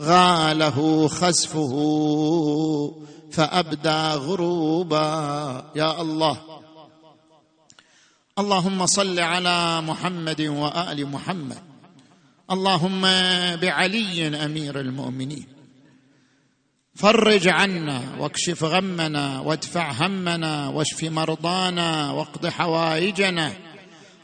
[0.00, 1.74] غاله خسفه.
[3.34, 5.72] فأبدى غروبا.
[5.76, 6.60] يا الله.
[8.38, 11.62] اللهم صل على محمد وآل محمد.
[12.50, 13.00] اللهم
[13.56, 15.46] بعلي أمير المؤمنين.
[16.94, 23.52] فرج عنا واكشف غمنا وادفع همنا واشف مرضانا واقض حوائجنا.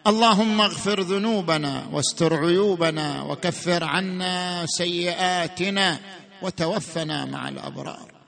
[0.07, 5.99] اللهم اغفر ذنوبنا واستر عيوبنا وكفر عنا سيئاتنا
[6.43, 8.20] وتوفنا مع الأبرار.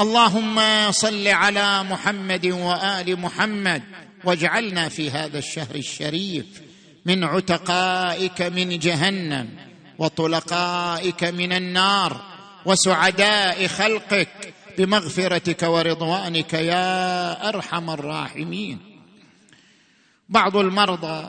[0.00, 0.60] اللهم
[0.92, 3.82] صل على محمد وآل محمد
[4.24, 6.46] واجعلنا في هذا الشهر الشريف
[7.06, 9.48] من عتقائك من جهنم
[9.98, 12.20] وطلقائك من النار
[12.64, 18.78] وسعداء خلقك بمغفرتك ورضوانك يا أرحم الراحمين.
[20.28, 21.28] بعض المرضى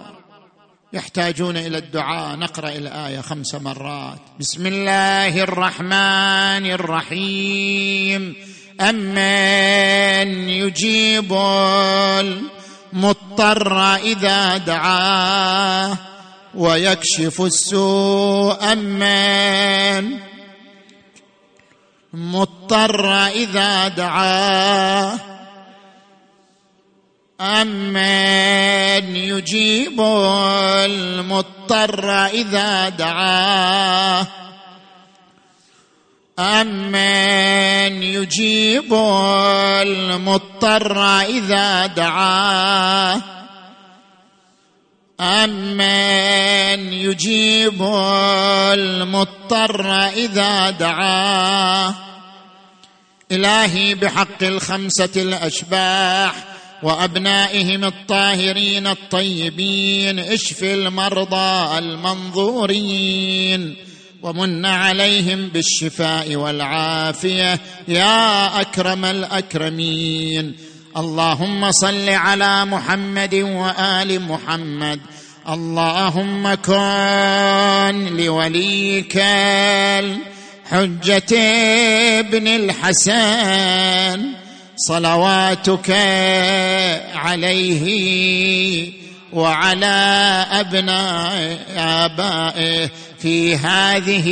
[0.93, 4.19] يحتاجون إلى الدعاء نقرأ الآية خمس مرات.
[4.39, 8.48] بسم الله الرحمن الرحيم.
[8.79, 11.33] امن يجيب
[12.93, 15.97] المضطر إذا دعاه
[16.55, 20.19] ويكشف السوء امن
[22.13, 25.19] مضطر إذا دعاه.
[27.41, 30.01] أمن يجيب
[30.85, 34.27] المضطر إذا دعاه.
[36.39, 38.93] أمن يجيب
[39.83, 43.21] المضطر إذا دعاه.
[45.19, 47.83] أمن يجيب
[48.73, 51.95] المضطر إذا دعاه.
[53.31, 56.33] إلهي بحق الخمسة الأشباح
[56.83, 63.88] وأبنائهم الطاهرين الطيبين اشف المرضى المنظورين.
[64.23, 67.59] ومن عليهم بالشفاء والعافية.
[67.87, 70.55] يا أكرم الأكرمين.
[70.97, 74.99] اللهم صل على محمد وآل محمد.
[75.49, 79.17] اللهم كن لوليك
[80.71, 81.37] الحجة
[82.19, 84.25] ابن الحسن.
[84.75, 85.91] صلواتك
[87.15, 88.93] عليه
[89.33, 92.89] وعلى أبناء آبائه.
[93.19, 94.29] في هذه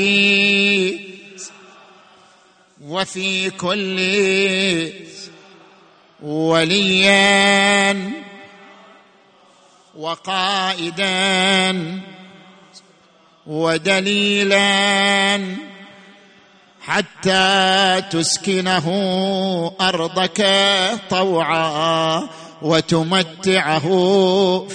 [2.82, 3.98] وفي كل
[6.24, 8.12] وليا
[9.98, 11.08] وقائدا
[13.48, 14.58] ودليلا
[16.82, 18.88] حتى تسكنه
[19.82, 20.48] أرضك
[21.10, 22.30] طوعا
[22.62, 23.88] وتمتعه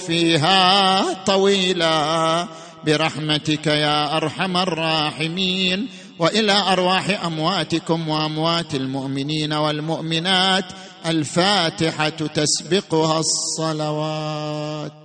[0.07, 2.47] فيها طويلا.
[2.85, 5.87] برحمتك يا أرحم الراحمين
[6.19, 10.65] وإلى أرواح أمواتكم وأموات المؤمنين والمؤمنات
[11.05, 15.02] الفاتحة تسبقها الصلوات.